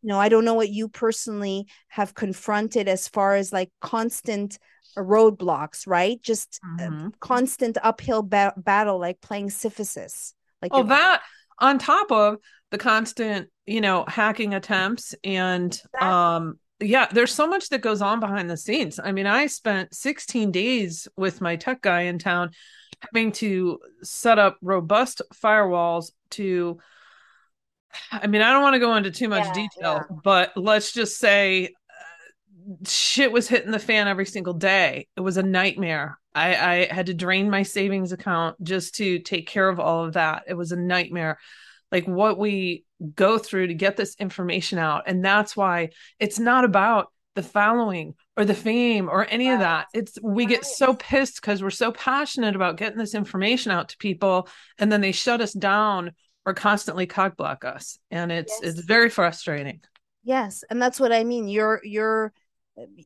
[0.01, 4.57] you know i don't know what you personally have confronted as far as like constant
[4.97, 7.13] roadblocks right just uh, Mhm.
[7.19, 11.21] constant uphill ba- battle like playing syphilis like Oh, that
[11.59, 12.37] on top of
[12.71, 18.19] the constant, you know, hacking attempts and um yeah, there's so much that goes on
[18.19, 18.99] behind the scenes.
[19.03, 22.51] I mean, I spent 16 days with my tech guy in town
[23.01, 26.79] having to set up robust firewalls to
[28.11, 31.17] I mean, I don't want to go into too much Yeah, detail, but let's just
[31.17, 31.69] say uh,
[32.87, 35.07] shit was hitting the fan every single day.
[35.15, 36.19] It was a nightmare.
[36.35, 40.13] I, I had to drain my savings account just to take care of all of
[40.13, 40.43] that.
[40.47, 41.39] It was a nightmare.
[41.91, 42.83] Like what we
[43.15, 45.03] go through to get this information out.
[45.07, 49.87] And that's why it's not about the following or the fame or any of that.
[49.93, 53.97] It's we get so pissed because we're so passionate about getting this information out to
[53.97, 56.13] people and then they shut us down
[56.45, 57.99] or constantly cockblock us.
[58.09, 58.77] And it's Yes.
[58.77, 59.81] it's very frustrating.
[60.23, 61.47] Yes, and that's what I mean.
[61.47, 62.33] You're you're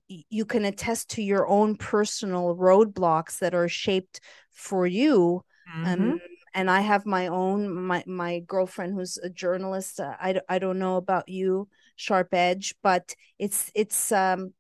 [0.08, 4.22] you can attest to your own personal roadblocks that are shaped
[4.52, 5.44] for you.
[5.76, 5.88] Mhm.
[6.14, 6.22] Um,
[6.54, 10.00] and I have my own my my girlfriend who's a journalist.
[10.00, 14.54] Uh, I I don't know about you, Sharp Edge, but it's it's um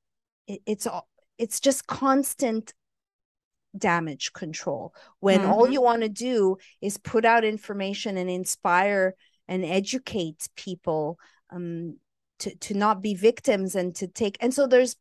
[0.47, 2.73] it, it's all it's just constant
[3.77, 5.71] damage control when all Mhm.
[5.71, 9.15] you want to do is put out information and inspire
[9.47, 11.17] and educate people
[11.51, 11.97] um
[12.39, 14.97] to to not be victims and to take and so there's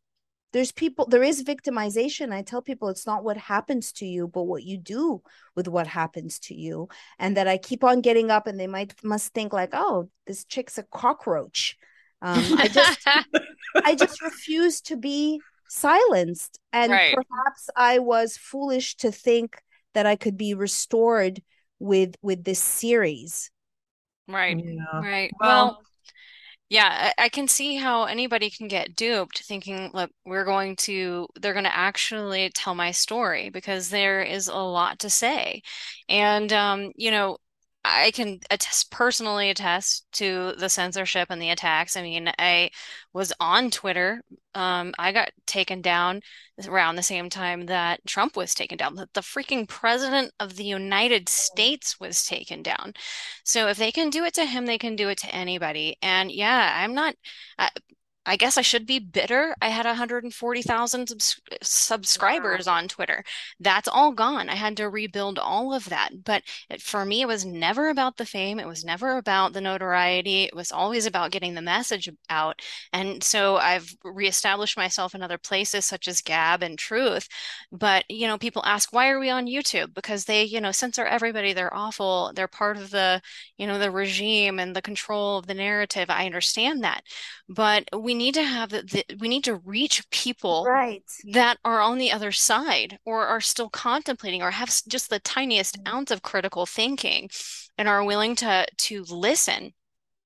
[0.53, 4.43] there's people there is victimization i tell people it's not what happens to you but
[4.43, 5.21] what you do
[5.55, 6.87] with what happens to you
[7.19, 10.43] and that i keep on getting up and they might must think like oh this
[10.45, 11.77] chick's a cockroach
[12.21, 13.07] um i just
[13.85, 15.39] i just refuse to be
[15.69, 17.15] silenced and Right.
[17.15, 19.61] perhaps i was foolish to think
[19.93, 21.41] that i could be restored
[21.79, 23.49] with with this series
[24.27, 24.57] Right.
[24.63, 25.01] Yeah.
[25.01, 25.31] Right.
[25.39, 25.81] Well- Well,
[26.71, 31.51] yeah, I, can see how anybody can get duped thinking, look, we're going to, they're
[31.51, 35.63] going to actually tell my story because there is a lot to say.
[36.07, 37.39] And, um, you know,
[37.83, 41.97] I can attest personally attest to the censorship and the attacks.
[41.97, 42.69] I mean, I
[43.11, 44.21] was on Twitter.
[44.53, 46.21] Um, I got taken down
[46.67, 48.95] around the same time that Trump was taken down.
[48.95, 52.93] The, the freaking president of the United States was taken down.
[53.43, 55.97] So if they can do it to him, they can do it to anybody.
[56.03, 57.15] And yeah, I'm not.
[57.57, 57.69] Uh,
[58.23, 59.55] I guess I should be bitter.
[59.61, 62.75] I had 140,000 subs subscribers wow.
[62.75, 63.23] on Twitter.
[63.59, 64.47] That's all gone.
[64.47, 66.23] I had to rebuild all of that.
[66.23, 68.59] But it, for me, it was never about the fame.
[68.59, 70.43] It was never about the notoriety.
[70.43, 72.61] It was always about getting the message out.
[72.93, 77.27] And so I've reestablished myself in other places such as Gab and Truth.
[77.71, 79.95] But, you know, people ask, why are we on YouTube?
[79.95, 81.53] Because they, you know, censor everybody.
[81.53, 82.31] They're awful.
[82.35, 83.21] They're part of the,
[83.57, 86.09] you know, the regime and the control of the narrative.
[86.09, 87.03] I understand that.
[87.49, 91.01] But we we need to have the, we need to reach people right.
[91.31, 95.77] that are on the other side or are still contemplating or have just the tiniest
[95.77, 95.95] mm-hmm.
[95.95, 97.29] ounce of critical thinking
[97.77, 99.71] and are willing to to listen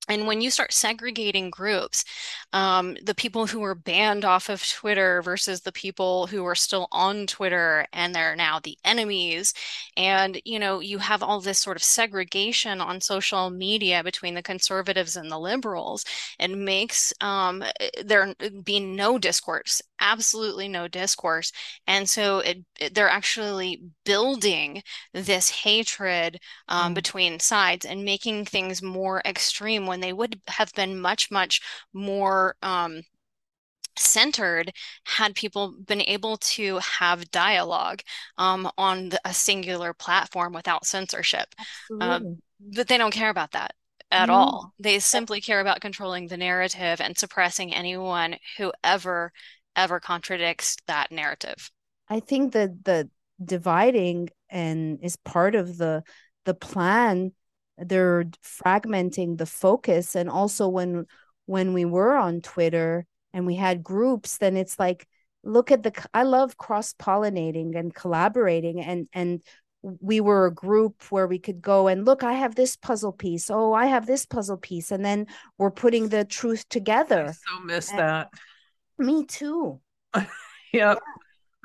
[0.09, 2.05] and when you start segregating groups,
[2.53, 6.87] um, the people who were banned off of Twitter versus the people who are still
[6.91, 9.53] on Twitter and they're now the enemies,
[9.97, 14.43] and you know you have all this sort of segregation on social media between the
[14.43, 16.05] conservatives and the liberals,
[16.39, 17.63] it makes um,
[18.03, 18.33] there
[18.63, 21.51] be no discourse absolutely no discourse
[21.87, 24.81] and so it, it, they're actually building
[25.13, 26.95] this hatred um, mm.
[26.95, 31.61] between sides and making things more extreme when they would have been much much
[31.93, 33.01] more um,
[33.97, 34.73] centered
[35.05, 38.01] had people been able to have dialogue
[38.37, 41.55] um, on the, a singular platform without censorship
[42.01, 43.73] um, but they don't care about that
[44.11, 44.33] at no.
[44.33, 44.73] all.
[44.79, 49.31] They simply care about controlling the narrative and suppressing anyone who ever
[49.75, 51.71] ever contradicts that narrative.
[52.09, 53.09] I think that the
[53.43, 56.03] dividing and is part of the
[56.45, 57.33] the plan.
[57.77, 61.05] They're fragmenting the focus, and also when
[61.45, 65.07] when we were on Twitter and we had groups, then it's like
[65.43, 65.93] look at the.
[66.13, 69.41] I love cross pollinating and collaborating, and and
[69.81, 73.51] we were a group where we could go and look i have this puzzle piece
[73.51, 75.27] oh i have this puzzle piece and then
[75.59, 78.29] we're putting the truth together I so miss and, that
[78.97, 79.79] me too.
[80.15, 80.27] yep.
[80.73, 80.95] Yeah.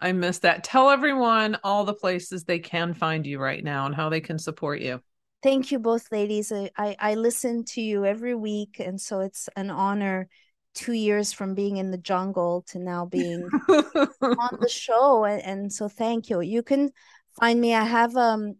[0.02, 0.64] I miss that.
[0.64, 4.38] Tell everyone all the places they can find you right now and how they can
[4.38, 5.00] support you.
[5.42, 6.52] Thank you both ladies.
[6.52, 10.28] I, I, I listen to you every week and so it's an honor
[10.74, 15.72] two years from being in the jungle to now being on the show and, and
[15.72, 16.40] so thank you.
[16.40, 16.90] You can
[17.38, 17.74] find me.
[17.74, 18.56] I have um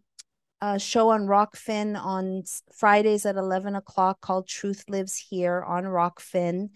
[0.61, 6.69] a show on Rokfin on Fridays at 11 o'clock called Truth Lives Here on Rokfin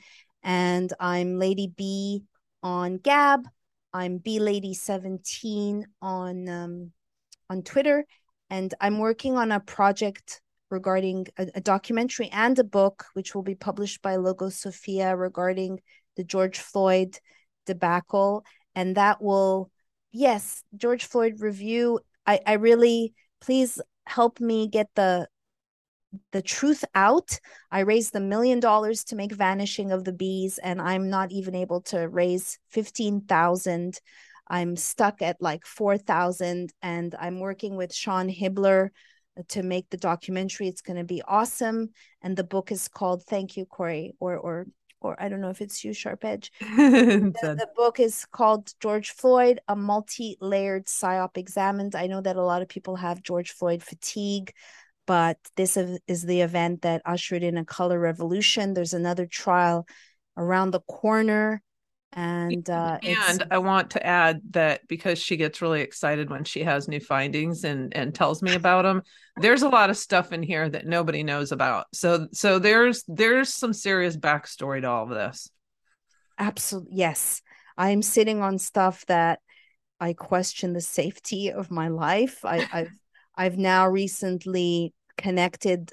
[0.44, 2.24] and I'm Lady B
[2.64, 3.48] on Gab.
[3.94, 6.92] I'm B Lady 17 on um,
[7.50, 8.06] on Twitter,
[8.50, 13.44] and I'm working on a project regarding a, a, documentary and a book, which will
[13.44, 15.80] be published by Logosophia regarding
[16.16, 17.18] the George Floyd
[17.66, 19.72] debacle, and that will,
[20.12, 22.00] yes, George Floyd review.
[22.26, 25.28] I I really please help me get the
[26.32, 27.40] the truth out.
[27.72, 31.56] I raised the million dollars to make Vanishing of the Bees, and I'm not even
[31.56, 34.00] able to raise 15,000.
[34.48, 38.90] I'm stuck at like 4,000, and I'm working with Sean Hibbeler
[39.38, 40.68] uh, to make the documentary.
[40.68, 41.90] It's going to be awesome.
[42.22, 44.68] And the book is called Thank You, Corey, or, or,
[45.02, 46.52] or I don't know if it's you, Sharp Edge.
[46.60, 51.96] the, the book is called George Floyd, a multi layered PSYOP examined.
[51.96, 54.54] I know that a lot of people have George Floyd fatigue
[55.08, 58.74] but this is the event that ushered in a color revolution.
[58.74, 59.88] There's another trial
[60.38, 61.62] around the corner.
[62.14, 66.64] And uh, and I want to add that because she gets really excited when she
[66.64, 69.02] has new findings and and tells me about them,
[69.36, 71.88] there's a lot of stuff in here that nobody knows about.
[71.94, 75.50] So so there's there's some serious backstory to all of this.
[76.40, 77.42] Absolutely, yes.
[77.78, 79.40] I'm sitting on stuff that
[80.00, 82.46] I question the safety of my life.
[82.46, 83.00] I, I've
[83.36, 85.92] I've now recently connected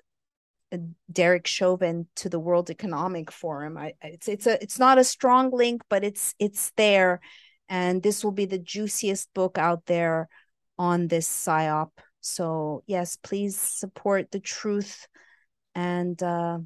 [1.11, 3.77] Derek Chauvin to the World Economic Forum.
[3.77, 7.21] I, it's it's a it's not a strong link, but it's it's there,
[7.69, 10.29] and this will be the juiciest book out there
[10.79, 11.91] on this psyop.
[12.21, 15.07] So yes, please support the truth,
[15.75, 16.59] and uh,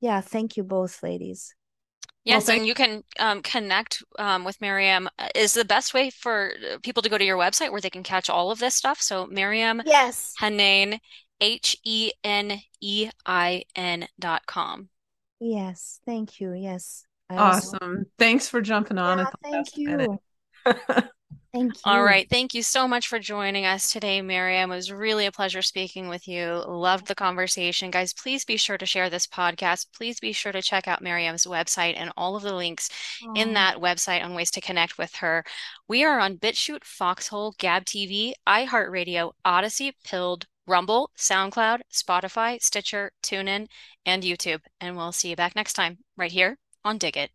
[0.00, 1.54] yeah, thank you both, ladies.
[2.24, 5.08] Yes, well, and you can um, connect um, with Maryam.
[5.18, 7.88] Uh, is the best way for uh, people to go to your website where they
[7.88, 9.00] can catch all of this stuff?
[9.00, 10.34] So Maryam yes.
[10.38, 10.98] Henein,
[11.40, 14.88] H E N E I N dot com.
[15.40, 16.52] Yes, thank you.
[16.52, 17.04] Yes.
[17.28, 17.78] I awesome.
[17.82, 18.04] Also...
[18.18, 19.18] Thanks for jumping on.
[19.18, 20.18] Yeah, thank you.
[21.52, 21.80] Thank you.
[21.84, 22.30] All right.
[22.30, 24.70] Thank you so much for joining us today, Maryam.
[24.70, 26.62] It was really a pleasure speaking with you.
[26.66, 27.90] Loved the conversation.
[27.90, 29.86] Guys, please be sure to share this podcast.
[29.92, 32.88] Please be sure to check out Maryam's website and all of the links
[33.24, 33.36] Aww.
[33.36, 35.44] in that website on ways to connect with her.
[35.88, 43.66] We are on BitChute, Foxhole, Gab TV, iHeartRadio, Odysee, Pilled, Rumble, SoundCloud, Spotify, Stitcher, TuneIn,
[44.06, 44.60] and YouTube.
[44.80, 47.30] And we'll see you back next time, right here on Dig It.